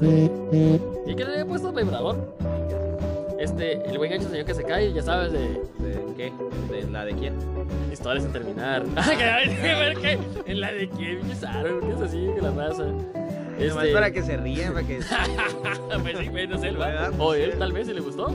[1.05, 2.37] Y que le había puesto vibrador.
[3.37, 5.39] Este, el buen gancho soñó que se cae, ya sabes, de.
[5.39, 6.31] ¿De qué?
[6.71, 7.33] ¿En la de quién?
[7.91, 8.83] Historias sin terminar.
[9.17, 10.19] ¿Qué?
[10.45, 11.19] ¿En la de quién?
[11.21, 12.85] ¿qué es así que la raza?
[13.59, 14.99] Nomás para que se rían, para que...
[16.01, 17.11] pues sí, güey, no sé, él va.
[17.19, 18.33] O él tal vez, si le gustó.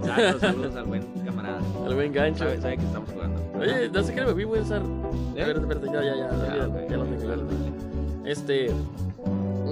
[0.00, 1.02] Exacto, saludos al buen
[1.42, 1.86] camarada.
[1.86, 2.44] Al buen gancho.
[2.44, 3.42] Sabe, sabe que estamos jugando.
[3.58, 4.82] Oye, no sé qué me vi, güey, usar.
[4.82, 5.40] ¿Eh?
[5.40, 6.90] Espérate, espérate, ya, ya, ya, ya, ok.
[6.90, 8.24] ya lo tengo.
[8.24, 8.70] Este.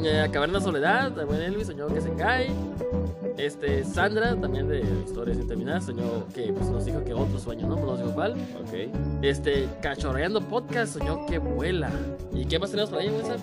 [0.03, 2.51] Eh, acabar en la soledad, el buen Elvis soñó que se cae.
[3.37, 7.67] Este, Sandra, también de Historias sin terminar, soñó que pues, nos dijo que otro sueño,
[7.67, 7.77] ¿no?
[7.77, 8.33] Nos dijo cuál.
[8.33, 8.91] Ok.
[9.23, 11.91] Este, Cachorreando Podcast, soñó que vuela.
[12.33, 13.11] ¿Y qué más tenemos por ahí?
[13.25, 13.39] Sar?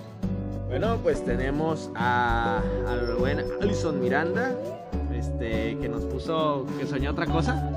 [0.67, 4.55] Bueno, pues tenemos a, al buen Alison Miranda,
[5.17, 7.71] este, que nos puso que soñó otra cosa.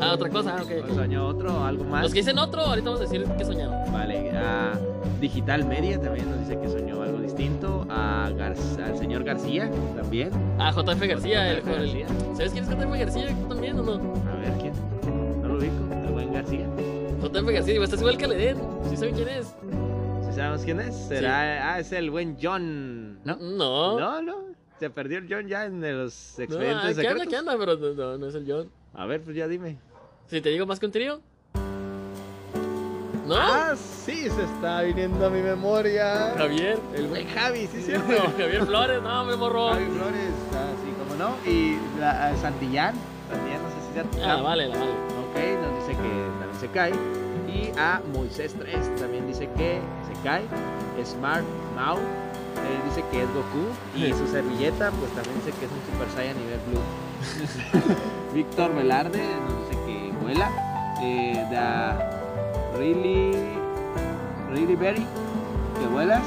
[0.00, 0.90] Ah, otra cosa, ok.
[0.90, 2.02] O soñó otro, algo más.
[2.02, 3.92] Los que dicen otro, ahorita vamos a decir qué soñaron.
[3.92, 4.72] Vale, a
[5.20, 7.86] Digital Media también nos dice que soñó algo distinto.
[7.88, 10.30] A Gar- al señor García también.
[10.58, 12.06] Ah, JF García, el, JF el- García.
[12.36, 13.26] ¿Sabes quién es JF García?
[13.40, 13.92] ¿Tú también o no?
[13.94, 14.72] A ver quién.
[15.40, 15.72] No lo ubico,
[16.06, 16.66] el buen García.
[17.22, 18.58] JF García, digo, estás igual que Leden.
[18.90, 19.46] ¿Sí saben quién es?
[20.26, 20.94] ¿Sí sabemos quién es?
[20.94, 23.20] Será, ah, es el buen John.
[23.24, 23.36] ¿No?
[23.36, 23.98] No.
[23.98, 24.53] No, no.
[24.80, 27.26] Se perdió el John ya en los No, expedientes ah, ¿qué anda, secretos.
[27.28, 27.56] qué anda?
[27.58, 28.70] Pero no, no, no es el John.
[28.94, 29.78] A ver, pues ya dime.
[30.28, 31.20] Si te digo más que un trío.
[33.26, 33.36] ¿No?
[33.38, 36.34] Ah, sí, se está viniendo a mi memoria.
[36.36, 36.78] Javier.
[36.94, 38.32] El buen Javi, sí, No, cierto.
[38.36, 39.70] Javier Flores, no, me morro.
[39.70, 41.50] Javi Flores, ah, sí, como no.
[41.50, 42.94] Y la, a Santillán,
[43.30, 44.30] también, no sé si ya.
[44.34, 44.90] Ah, vale, la vale.
[44.90, 46.08] Ok, nos dice que
[46.38, 46.92] también se cae.
[47.48, 50.42] Y a Moisés 3 también dice que se cae.
[51.02, 51.44] Smart
[51.76, 51.98] Mau
[52.66, 53.66] él dice que es Goku.
[53.96, 57.94] Y su servilleta, pues también dice que es un Super Saiyan nivel Blue.
[58.34, 60.50] Víctor Velarde nos dice que vuela.
[61.02, 62.10] Eh, da
[62.76, 63.32] Really.
[64.50, 65.06] Really Berry,
[65.80, 66.22] que vuelas.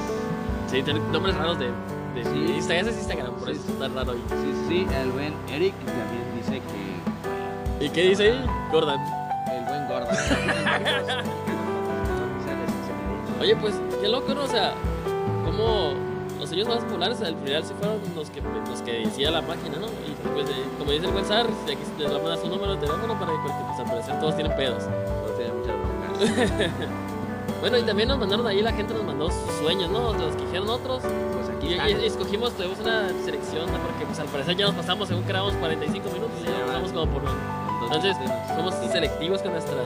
[0.69, 1.67] Sí, tiene nombres raros de,
[2.15, 2.53] de Sí.
[2.55, 2.87] Instagram.
[2.89, 4.23] Es Instagram, por Sí, eso está raro ahí.
[4.29, 8.45] Sí, sí, el buen Eric también dice que ¿Y qué dice ahí?
[8.71, 8.99] Gordon.
[9.51, 10.07] el buen gordo.
[13.41, 14.43] Oye, pues, qué loco, ¿no?
[14.43, 14.73] O sea,
[15.45, 15.93] como
[16.39, 19.77] los sueños más populares al final sí fueron los que, los que decía la máquina,
[19.79, 19.87] ¿no?
[19.87, 22.79] Y pues, eh, como dice el de aquí les va a mandar su número de
[22.85, 24.83] teléfono para que, pues, al parecer todos tienen pedos.
[24.85, 25.75] No tiene muchas
[26.57, 26.87] broncas.
[27.59, 30.13] Bueno, y también nos mandaron ahí, la gente nos mandó sus sueños, ¿no?
[30.13, 31.01] Los que dijeron otros.
[31.01, 33.77] Pues aquí Y, y- y escogimos, tuvimos una selección, ¿no?
[33.79, 36.91] Porque pues al parecer ya nos pasamos, según creamos 45 minutos, y ya nos vamos
[36.91, 37.23] como por...
[37.83, 38.15] Entonces,
[38.55, 39.85] somos selectivos con nuestras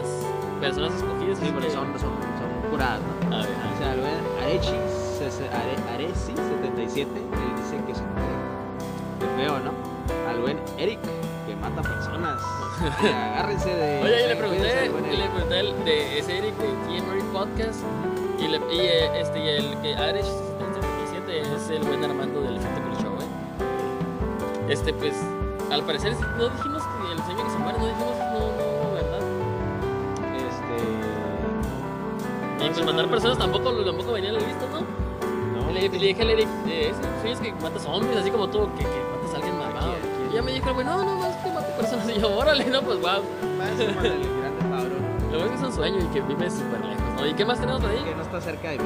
[0.60, 1.38] personas escogidas.
[1.40, 3.00] Sí, pero son, son, son curadas,
[3.30, 3.36] ¿no?
[3.38, 4.76] A ver, O sea, Arechi,
[5.30, 9.72] sese- Are- Areci 77, él dice que se de feo, ¿no?
[10.30, 11.00] Al buen Eric,
[11.48, 12.42] que mata personas.
[13.04, 14.02] Y agárrense de.
[14.04, 14.64] Oye, y le pregunté,
[15.18, 16.68] le pregunté el de ese Eric de
[17.00, 17.82] TMR Podcast
[18.40, 22.58] y, le, y eh, este, y el que Arish 77 es el buen Armando del
[22.58, 23.28] Efecto Show, ¿eh?
[24.74, 25.14] Este, pues,
[25.72, 29.22] al parecer no dijimos que el sueño que se muere, no dijimos, no, no, ¿verdad?
[32.60, 32.66] Este.
[32.66, 35.01] Y pues matar personas tampoco, tampoco venía en la lista, ¿no?
[35.82, 36.94] Le, le dije al Eric, eh,
[37.26, 40.32] es que matas zombies, así como tú, que, que matas a alguien aquí.
[40.32, 42.10] Y ya me dijo, güey, no, no, no, es que mato personas.
[42.16, 43.24] Y yo, órale, no, pues wow.
[43.58, 43.72] más.
[45.32, 47.26] Lo bueno es que es un sueño y que vive súper lejos, ¿no?
[47.28, 48.04] ¿Y qué más tenemos por ahí?
[48.04, 48.86] que no está cerca de mí.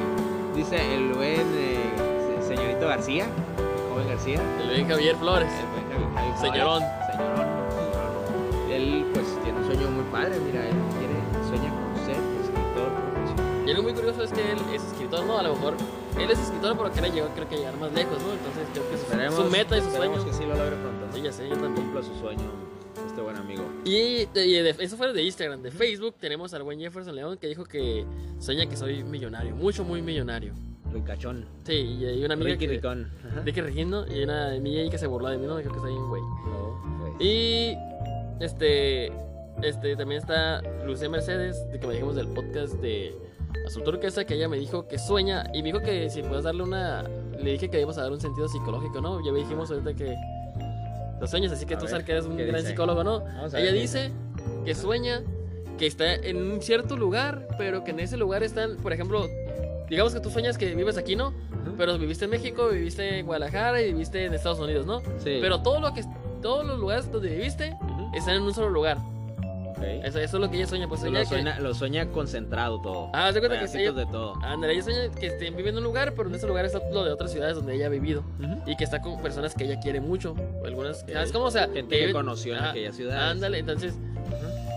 [0.54, 1.92] Dice el buen eh,
[2.40, 4.40] se- señorito García, el joven García.
[4.62, 5.48] El buen Javier Flores.
[5.52, 6.40] El buen Javi- Javi Flores.
[6.40, 6.82] Señorón.
[7.10, 7.46] Señorón.
[7.76, 8.70] señorón.
[8.70, 11.16] Él pues tiene un sueño muy padre, mira, él quiere,
[11.48, 13.62] sueña con ser escritor profesional.
[13.66, 15.38] Y algo muy curioso es que él es escritor, ¿no?
[15.38, 15.74] A lo mejor
[16.24, 18.32] él es escritor, pero quiere llegar, creo que llegar más lejos, ¿no?
[18.32, 20.24] Entonces creo que Esperemos, su meta y su sueño.
[20.24, 21.06] que sí lo logre pronto.
[21.14, 21.74] Sí, ya sé, yo también.
[21.74, 22.42] Cumpla su sueño,
[23.06, 23.64] este buen amigo.
[23.84, 25.62] Y, de- y de- eso fue de Instagram.
[25.62, 28.04] De Facebook tenemos al buen Jefferson León que dijo que
[28.38, 30.52] sueña que soy millonario, mucho, muy millonario.
[30.92, 31.44] Ricachón.
[31.64, 32.72] Sí, y hay una amiga Ricky que...
[32.74, 33.10] Ricón.
[33.44, 35.56] Ricky Regino y una amiga ahí que se burló de mí, ¿no?
[35.58, 36.22] Dijo que soy un güey.
[36.22, 37.12] No, pues.
[37.20, 37.76] Y
[38.40, 39.12] este,
[39.62, 43.14] este también está Lucía Mercedes, de que me dijimos del podcast de
[43.66, 46.62] Azul Turquesa, que ella me dijo que sueña y me dijo que si puedes darle
[46.62, 47.02] una.
[47.38, 49.24] Le dije que íbamos a dar un sentido psicológico, ¿no?
[49.24, 50.14] Ya dijimos ahorita que
[51.20, 52.70] los sueños, así que A tú ver, sabes que eres un ¿qué gran dice?
[52.70, 53.20] psicólogo, ¿no?
[53.20, 54.10] Vamos a Ella dice
[54.64, 55.22] que sueña
[55.78, 59.26] que está en un cierto lugar, pero que en ese lugar están, por ejemplo,
[59.90, 61.28] digamos que tú sueñas que vives aquí, ¿no?
[61.28, 61.74] Ujú.
[61.76, 65.00] Pero viviste en México, viviste en Guadalajara y viviste en Estados Unidos, ¿no?
[65.18, 65.38] Sí.
[65.40, 66.02] Pero todo lo que
[66.40, 68.10] todos los lugares donde viviste Ujú.
[68.14, 68.98] están en un solo lugar.
[69.76, 69.82] Ok.
[70.04, 70.88] Eso, eso es lo que ella sueña.
[70.88, 73.10] Pues ella lo, que- sueña, lo sueña concentrado todo.
[73.12, 74.34] Ah, se cuenta que Pedacitos ella, de todo.
[74.42, 77.04] ándale, ella sueña que estén viviendo en un lugar, pero en ese lugar está lo
[77.04, 78.24] de otras ciudades donde ella ha vivido.
[78.42, 78.70] Ujú.
[78.70, 80.34] Y que está con personas que ella quiere mucho.
[80.64, 81.10] Algunas, Ok.
[81.12, 81.44] ¿sabes cómo?
[81.46, 83.30] O sea, Gente que viven- conoció en Ajá, aquella ciudad.
[83.30, 83.94] Ándale, entonces,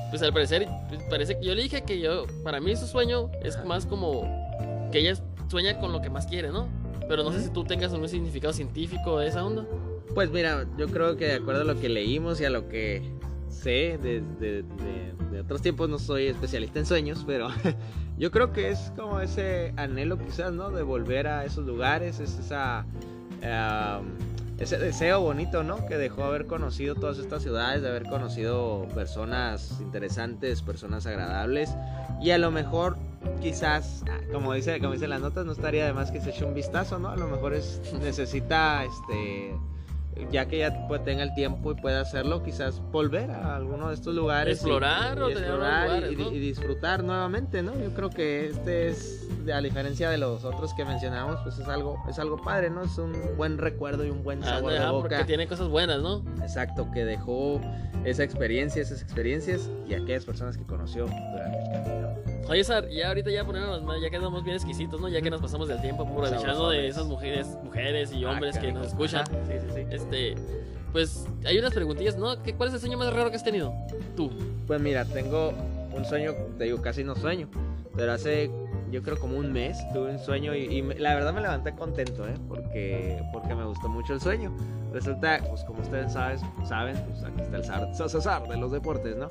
[0.09, 3.29] pues al parecer, pues, parece que yo le dije que yo, para mí su sueño
[3.43, 3.65] es Ajá.
[3.65, 4.23] más como
[4.91, 5.13] que ella
[5.49, 6.67] sueña con lo que más quiere, ¿no?
[7.07, 9.65] Pero no sé si tú tengas un significado científico de esa onda.
[10.13, 13.01] Pues mira, yo creo que de acuerdo a lo que leímos y a lo que
[13.49, 17.47] sé de, de- de- otros tiempos no soy especialista en sueños, pero
[18.17, 20.69] yo creo que es como ese anhelo quizás, ¿no?
[20.69, 22.85] De volver a esos lugares, es esa...
[24.59, 25.85] ese deseo bonito, ¿no?
[25.87, 31.69] Que dejó haber conocido todas estas ciudades, de haber conocido personas interesantes, personas agradables.
[32.21, 32.97] Y a lo mejor,
[33.41, 36.53] quizás, como dice, como dicen las notas, no estaría de más que se eche un
[36.53, 37.09] vistazo, ¿no?
[37.09, 39.55] A lo mejor es, necesita, este,
[40.31, 43.95] ya que ya pues, tenga el tiempo y pueda hacerlo, quizás volver a alguno de
[43.95, 44.57] estos lugares.
[44.57, 46.31] y- Explorar y, o tener explorar y- lugares, y, ¿no?
[46.31, 47.77] y disfrutar nuevamente, ¿no?
[47.79, 51.97] Yo creo que este es, a diferencia de los otros que mencionamos, pues es algo,
[52.09, 52.83] es algo padre, ¿no?
[52.83, 55.09] Es un buen recuerdo y un buen Ah, sabor de ajá, boca.
[55.09, 56.23] porque tiene cosas buenas, ¿no?
[56.41, 57.59] Exacto, que dejó
[58.05, 62.08] esa experiencia, esas experiencias y aquellas personas que conoció durante el camino.
[62.49, 65.07] Oye, Sar, ya ahorita ya ponemos, ya quedamos bien exquisitos, ¿no?
[65.07, 68.71] Ya que nos pasamos del tiempo aprovechando de esas mujeres, mujeres y hombres Ah, que
[68.71, 69.21] nos escuchan.
[69.21, 69.85] Ajá, Sí, sí, sí.
[69.91, 70.35] Este,
[70.91, 72.41] pues hay unas preguntillas, ¿no?
[72.41, 73.71] ¿Qué, ¿Cuál es el sueño más raro que has tenido?
[74.15, 74.31] Tú.
[74.65, 75.53] Pues mira, tengo
[75.95, 77.47] un sueño, te digo, casi no sueño,
[77.95, 78.49] pero hace
[78.89, 82.27] yo creo como un mes tuve un sueño y, y la verdad me levanté contento,
[82.27, 82.33] ¿eh?
[82.47, 84.51] Porque, porque me gustó mucho el sueño.
[84.91, 89.15] Resulta, pues como ustedes sabes, saben, pues aquí está el zar, César de los deportes,
[89.15, 89.29] ¿no?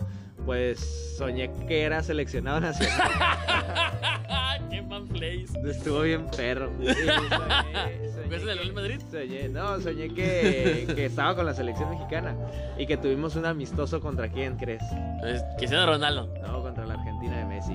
[0.49, 2.97] Pues soñé que era seleccionado nacional.
[4.71, 5.45] ¡Qué man place!
[5.69, 6.71] Estuvo bien perro.
[6.81, 9.01] Y soñé- soñé ¿Ves el del que- Real Madrid?
[9.11, 12.35] Soñé, no, soñé que, que estaba con la selección mexicana
[12.79, 14.83] y que tuvimos un amistoso contra quién crees.
[15.23, 16.33] Es Cristiano Ronaldo.
[16.41, 17.75] No, contra la Argentina de Messi.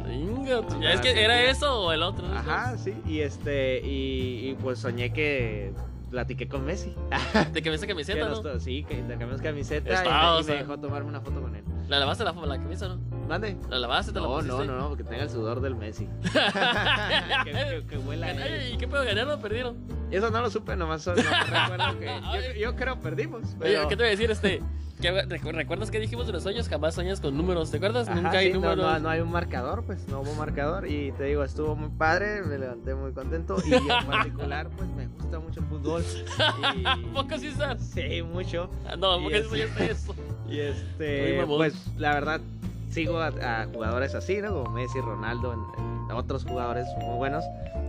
[0.51, 2.27] Contra es que era eso o el otro.
[2.27, 2.35] ¿no?
[2.35, 5.73] Ajá, sí, y este, y, y pues soñé que
[6.09, 6.95] platiqué con Messi.
[7.53, 8.59] Que esa Que camiseta, ¿no?
[8.59, 11.63] sí, que intercambiamos camiseta y, me, y me dejó tomarme una foto con él.
[11.93, 12.97] ¿La lavaste la, la camisa, no?
[13.27, 13.55] ¿Mande?
[13.69, 14.11] ¿La lavaste?
[14.11, 16.09] ¿Te la No, no, no, no, porque tenga el sudor del Messi.
[17.87, 18.31] que, huela
[18.71, 19.77] ¿Y qué pedo ganaron o perdieron?
[20.09, 22.21] Eso no lo supe, nomás, nomás recuerdo que
[22.55, 23.43] yo, yo creo perdimos.
[23.43, 23.87] Oye, Pero...
[23.87, 24.31] ¿qué te voy a decir?
[24.31, 24.61] Este,
[25.01, 26.67] ¿qué- recu- ¿Recuerdas que dijimos de los sueños?
[26.67, 28.07] Jamás sueñas con números, ¿te acuerdas?
[28.07, 28.77] Ajá, Nunca hay sí, no, números.
[28.85, 32.41] no, no hay un marcador, pues no hubo marcador y te digo, estuvo muy padre,
[32.41, 36.03] me levanté muy contento y en particular pues me gusta mucho el fútbol
[36.39, 37.81] ¿A y poco sí estás?
[37.83, 40.15] sí, mucho Ah, No, porque es- eso ya está eso.
[40.49, 42.41] Y este pues la verdad
[42.89, 44.53] sigo a, a jugadores así, ¿no?
[44.63, 47.43] Como Messi, Ronaldo, en- en otros jugadores muy buenos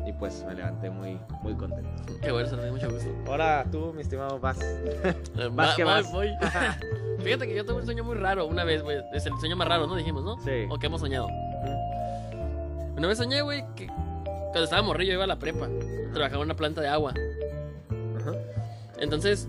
[0.06, 1.90] y pues me levanté muy muy contento.
[2.22, 3.10] Qué bueno, se me dio mucho gusto.
[3.26, 4.58] Ahora tú, mi estimado Vas.
[5.52, 6.10] Vas va- que vas.
[6.12, 6.30] voy.
[7.22, 8.98] Fíjate que yo tuve un sueño muy raro una vez, güey.
[9.12, 9.96] Es el sueño más raro, ¿no?
[9.96, 10.38] Dijimos, ¿no?
[10.44, 10.66] Sí.
[10.70, 11.26] O que hemos soñado.
[12.96, 15.68] Una vez soñé, güey, que cuando estaba morrillo iba a la prepa.
[16.12, 17.12] Trabajaba en una planta de agua.
[18.20, 18.32] Ajá.
[18.98, 19.48] Entonces,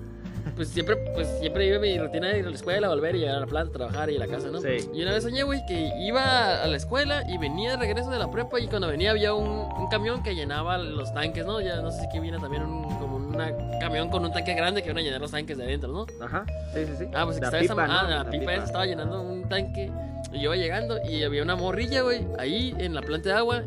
[0.55, 3.35] pues siempre, pues siempre iba mi rutina de ir a la escuela, volver y llegar
[3.35, 4.61] a la planta, trabajar y a la casa, ¿no?
[4.61, 4.89] Sí.
[4.93, 8.19] Y una vez soñé, güey, que iba a la escuela y venía de regreso de
[8.19, 11.59] la prepa y cuando venía había un, un camión que llenaba los tanques, ¿no?
[11.59, 13.35] Ya no sé si aquí viene también un, como un
[13.79, 16.05] camión con un tanque grande que iban a llenar los tanques de adentro, ¿no?
[16.23, 16.45] Ajá.
[16.73, 17.05] Sí, sí, sí.
[17.13, 18.09] Ah, pues que La estaba esa, pipa, ah, ¿no?
[18.09, 19.91] la, pipa, esa estaba llenando un tanque
[20.31, 23.63] y yo iba llegando y había una morrilla, güey, ahí en la planta de agua.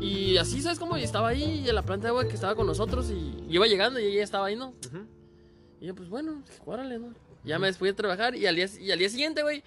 [0.00, 0.96] Y así, ¿sabes cómo?
[0.98, 3.98] Y estaba ahí en la planta de agua que estaba con nosotros y iba llegando
[3.98, 4.68] y ella estaba ahí, ¿no?
[4.86, 5.06] Ujú,
[5.84, 7.12] Y yo, pues bueno, dije, órale, ¿no?
[7.44, 9.62] Ya me fui a trabajar y al día, y al día siguiente, güey,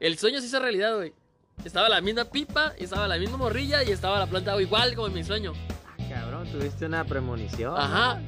[0.00, 1.12] el sueño se hizo realidad, güey.
[1.62, 5.12] Estaba la misma pipa, estaba la misma morrilla y estaba la planta igual como en
[5.12, 5.52] mi sueño.
[6.08, 7.74] Cabrón, tuviste una premonición.
[7.76, 8.18] Ajá.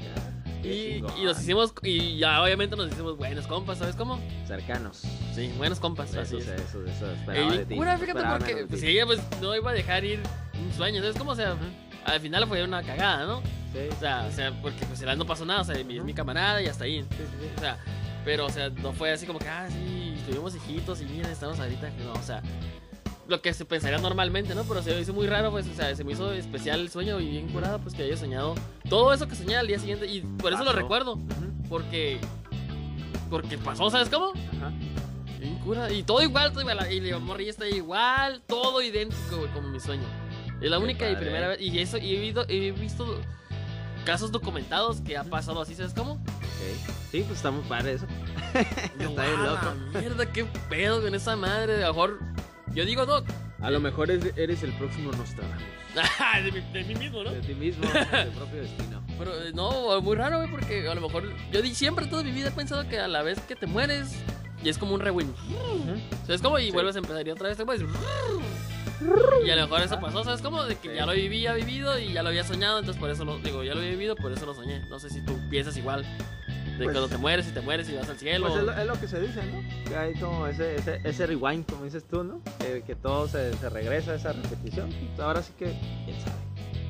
[0.61, 4.21] Qué Y, y nos hicimos, y ya obviamente nos hicimos buenos compas, ¿sabes cómo?
[4.47, 4.99] cercanos.
[5.35, 6.61] Sí, buenos compas, así Eso, es.
[6.61, 7.75] eso, eso esperaba de ti.
[7.75, 10.21] cura, fíjate, porque pues, ella pues no iba a dejar ir
[10.63, 11.31] un sueño, ¿sabes cómo?
[11.31, 11.57] O sea,
[12.05, 13.43] al final fue una cagada, ¿no?
[13.73, 16.15] Sí, O sea, o sea porque pues no pasó nada, o sea, mi, es mi
[16.15, 17.03] camarada y hasta ahí.
[17.03, 17.47] sí, sí, sí.
[17.57, 17.79] O sea,
[18.25, 21.59] pero, o sea, no fue así como que, ah, sí, tuvimos hijitos y mira, estamos
[21.59, 21.91] ahorita.
[22.05, 22.43] No, o sea,
[23.29, 24.65] lo que se pensaría normalmente, ¿no?
[24.65, 27.21] Pero se me hizo muy raro, pues, o sea, se me hizo especial el sueño
[27.21, 28.55] y bien curado, pues, que haya soñado
[28.89, 30.07] todo eso que soñé al día siguiente.
[30.07, 31.19] Y por eso lo recuerdo,
[31.69, 32.19] porque,
[33.31, 34.33] porque pasó, ¿sabes cómo?
[34.57, 34.73] Ajá.
[35.39, 35.91] Bien cura.
[35.91, 36.93] Y todo igual, todo igual.
[36.93, 40.05] Y la morrilla está igual, todo idéntico, güey, como mi sueño.
[40.61, 41.61] Es la Qué única y primera vez.
[41.61, 43.21] Y eso, y he, visto, he visto
[44.05, 46.13] casos documentados que ha pasado así, ¿sabes cómo?
[46.15, 46.91] Ok.
[47.11, 48.07] Sí, pues está muy padre eso.
[49.01, 49.99] Yo, Está bien "Ah, loco".
[50.01, 51.77] Mierda, qué pedo con esa madre.
[51.83, 52.19] A lo mejor.
[52.75, 53.23] Yo digo, no.
[53.61, 55.63] A lo mejor eres el próximo Nostradamus.
[56.45, 57.31] de, mi, de mí mismo, ¿no?
[57.33, 59.03] De ti mismo, de tu propio destino.
[59.19, 61.25] Pero eh, no, muy raro, güey, porque a lo mejor.
[61.53, 64.15] Yo siempre toda mi vida he pensado que a la vez que te mueres.
[64.63, 65.35] Y es como un rewind.
[66.27, 66.59] ¿Sabes cómo?
[66.59, 66.71] Y Sí.
[66.73, 67.83] vuelves a empezar y otra vez te mueres.
[69.45, 70.65] Y a lo mejor eso pasó, ¿sabes cómo?
[70.65, 73.39] De que ya lo vivía vivido y ya lo había soñado, entonces por eso lo
[73.39, 74.81] digo, ya lo había vivido, por eso lo soñé.
[74.89, 76.03] No sé si tú piensas igual.
[76.79, 78.47] De Pues- cuando te mueres y te mueres y vas al cielo.
[78.47, 79.89] Pues es lo, es lo que se dice, ¿no?
[79.89, 82.41] Que hay como ese, ese, ese rewind, como dices tú, ¿no?
[82.59, 84.91] Que, que todo se, se regresa a esa repetición.
[85.19, 86.37] Ahora sí que, quién sabe.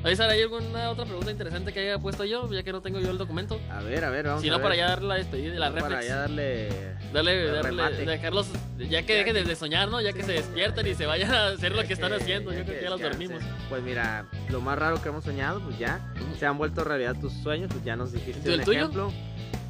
[0.03, 2.51] Oye, Sara, ¿hay alguna otra pregunta interesante que haya puesto yo?
[2.51, 3.59] Ya que no tengo yo el documento.
[3.69, 4.63] A ver, a ver, vamos Si a no, ver.
[4.63, 6.07] para ya darle la despedida y la Para reflex.
[6.07, 6.69] ya darle...
[7.13, 8.47] Darle, el darle, dejarlos,
[8.89, 10.01] ya que dejen de soñar, ¿no?
[10.01, 12.51] Ya que se despierten y se vayan a hacer lo que están haciendo.
[12.51, 13.43] Yo creo que ya los dormimos.
[13.69, 15.99] Pues mira, lo más raro que hemos soñado, pues ya
[16.39, 18.79] se han vuelto realidad tus sueños, pues ya nos dijiste ¿Y el un tuyo?
[18.79, 19.13] ejemplo.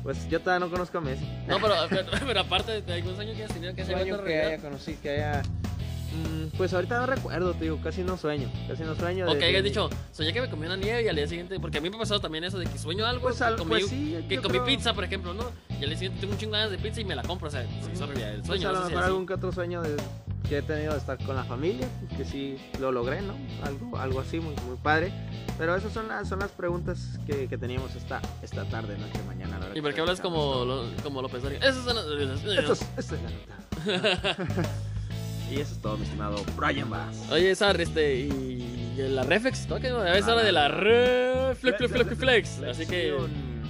[0.04, 1.26] Pues yo todavía no conozco a Messi.
[1.48, 4.22] No, pero, pero, pero aparte de algún sueño que hayas tenido que se sueño vaya
[4.22, 4.64] a que haya realidad.
[4.70, 5.42] conocido, que haya...
[6.14, 9.26] Mm, pues ahorita no recuerdo, te digo, casi no sueño, casi no sueño.
[9.26, 11.60] O que desde- hayas dicho, soñé que me comí una nieve y al día siguiente,
[11.60, 13.70] porque a mí me ha pasado también eso de que sueño algo, Pues, al- comí,
[13.70, 15.46] pues sí, que comí creo- pizza, por ejemplo, ¿no?
[15.70, 17.64] Y al día siguiente tengo un chingo de pizza y me la compro, o sea,
[17.82, 18.70] se hizo realidad el Pues sueño.
[18.70, 19.96] a no lo si mejor algún que otro sueño de-
[20.50, 23.36] que he tenido de estar con la familia, pues que sí lo logré, ¿no?
[23.64, 25.14] Algo, algo así, muy, muy padre.
[25.58, 29.56] Pero esas son las, son las preguntas que, que teníamos esta, esta tarde, noche, mañana.
[29.56, 31.66] a la ¿Y que por qué hablas como, lo- como López Dóriga?
[31.66, 32.06] Esas son las...
[32.06, 34.68] Esto es, esto es la nota.
[35.52, 37.28] y eso es todo, mi estimado Brian Bass.
[37.32, 39.76] Oye, Sar, este, y, y la reflex, ¿no?
[39.76, 41.56] A veces hora de la re...
[41.56, 42.62] Flex, flex.
[42.64, 43.14] Así que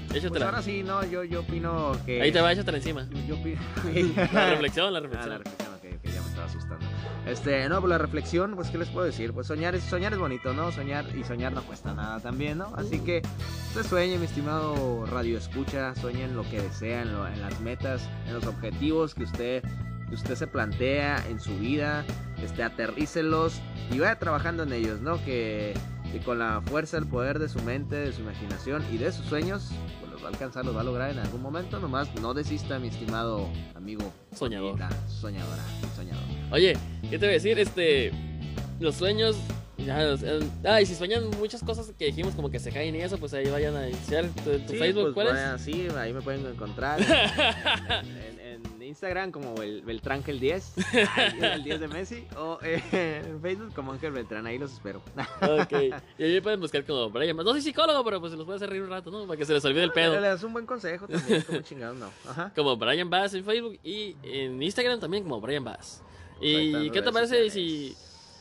[0.08, 0.46] Pues échatela.
[0.46, 2.22] ahora sí, no, yo, yo opino que...
[2.22, 3.08] ahí te va, échatela encima.
[3.28, 3.60] Yo opino...
[4.34, 5.38] La reflexión, la Ah, la reflexión.
[5.40, 6.86] reflexión, ok, ok, ya me estaba asustando.
[7.28, 9.32] Este, no, pues la reflexión, pues, ¿qué les puedo decir?
[9.32, 10.72] Pues soñar es, soñar es bonito, ¿no?
[10.72, 12.74] Soñar y soñar no cuesta nada también, ¿no?
[12.76, 13.22] Así que
[13.70, 17.60] usted sueñe, mi estimado radio escucha, sueñe en lo que desea, en, lo- en las
[17.62, 19.64] metas, en los objetivos que usted,
[20.12, 22.04] que usted se plantea en su vida,
[22.44, 25.24] este, aterrícelos y vaya trabajando en ellos, ¿no?
[25.24, 25.74] Que,
[26.12, 29.26] que con la fuerza, el poder de su mente, de su imaginación y de sus
[29.26, 29.70] sueños,
[30.02, 32.78] pues los va a alcanzar, los va a lograr en algún momento, nomás no desista,
[32.78, 34.78] mi estimado amigo Soñador.
[35.08, 35.64] Soñadora,
[35.96, 36.24] soñador.
[36.52, 37.58] Oye, ¿qué te voy a decir?
[37.58, 38.12] Este,
[38.82, 39.38] los sueños,
[39.78, 40.16] ya,
[40.66, 43.34] ah, y si sueñan muchas cosas que dijimos como que se caen y eso, pues
[43.34, 45.34] ahí vayan a iniciar tu, tu Sí, Facebook, pues, ¿cuál es?
[45.34, 47.00] vaya, Sí, ahí me pueden encontrar
[48.04, 48.41] en, en- en
[48.92, 50.74] Instagram como el Beltrangel 10,
[51.16, 55.02] ahí, el 10 de Messi, o eh, en Facebook como Ángel Beltrán, ahí los espero.
[55.42, 55.74] Ok,
[56.18, 57.36] y ahí pueden buscar como Brian.
[57.36, 59.26] No soy psicólogo, pero pues se los puede hacer reír un rato, ¿no?
[59.26, 60.20] Para que se les olvide el pedo.
[60.20, 62.10] Le das un buen consejo también, como chingados no.
[62.30, 62.52] Ajá.
[62.56, 66.04] Como Brian Bass en Facebook y en Instagram también como Brian Bass.
[66.40, 67.96] ¿Y qué te parece si...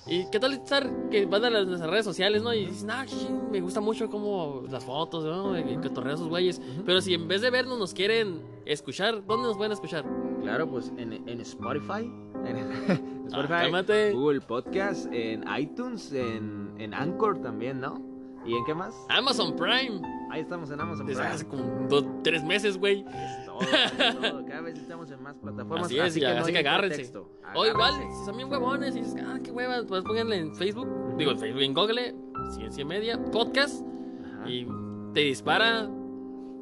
[0.06, 2.52] ¿Y qué tal estar que van a las, redes sociales, no?
[2.54, 5.58] Y dicen, ah, sí, me gusta mucho como las fotos, ¿no?
[5.58, 6.60] Y cotorrear a esos güeyes.
[6.86, 10.04] Pero si en vez de vernos nos quieren escuchar, ¿dónde nos pueden escuchar?
[10.42, 12.10] Claro, pues en, en Spotify,
[12.44, 12.72] en, en
[13.32, 14.12] Ah, Spotify, cálmate.
[14.12, 18.00] Google Podcast, en iTunes, en, en Anchor también, ¿no?
[18.44, 18.94] ¿Y en qué más?
[19.10, 20.00] Amazon Prime.
[20.30, 21.34] Ahí estamos en Amazon Desde Prime.
[21.34, 23.04] hace como dos, tres meses, güey.
[23.06, 24.46] Es todo, es todo.
[24.46, 25.86] Cada vez estamos en más plataformas.
[25.86, 27.12] Así es, ya, así que agárrense.
[27.54, 30.88] O igual, si son bien huevones y dices, ah, qué hueva, pues pónganle en Facebook,
[31.18, 32.14] digo en Facebook, en Google,
[32.52, 33.84] Ciencia Media, Podcast,
[34.24, 34.48] Ajá.
[34.48, 34.66] y
[35.12, 35.88] te dispara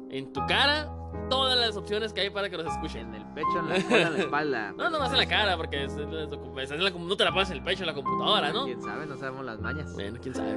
[0.09, 0.91] en tu cara
[1.29, 3.07] todas las opciones que hay para que los escuchen.
[3.13, 4.73] En el pecho, en la espalda, en la espalda.
[4.77, 7.57] No, no más en la cara, porque es- es- es- no te la pones en
[7.57, 8.65] el pecho de la computadora, ¿no?
[8.65, 9.93] Quién sabe, no sabemos las mañas.
[9.93, 10.55] Bueno, quién sabe.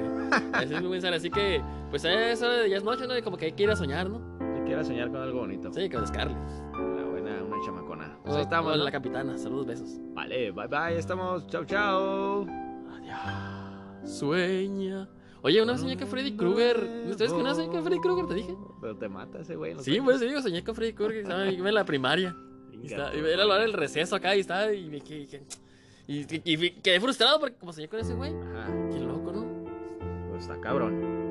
[0.53, 3.17] Así es muy buen ser, así que, pues eso ya es noche, ¿no?
[3.17, 4.19] Y como que hay que ir a soñar, ¿no?
[4.57, 5.71] Yo quiero soñar con algo bonito.
[5.73, 6.37] Sí, con Scarlett.
[6.73, 8.17] La buena, una chamacona.
[8.23, 8.77] Pues ahí estamos.
[8.77, 9.97] la capitana, saludos, besos.
[10.13, 11.45] Vale, bye bye, estamos.
[11.47, 12.45] Chao, chao.
[12.95, 14.09] Adiós.
[14.19, 15.07] Sueña.
[15.43, 16.77] Oye, una vez soñé que Freddy Krueger.
[17.09, 18.55] ¿Ustedes que una vez soñé que Freddy Krueger te dije?
[18.81, 19.75] Pero te mata ese güey.
[19.79, 21.17] Sí, pues digo, soñé con Freddy Krueger.
[21.23, 22.35] estaba- Iba en la primaria.
[22.81, 24.73] Y, estaba- era la hora del receso acá y estaba.
[24.73, 25.41] Y me dije,
[26.07, 28.33] Y, y- quedé frustrado porque como soñé con ese güey.
[28.33, 29.45] Ajá, Qué loco, ¿no?
[30.29, 31.22] pues está cabrón.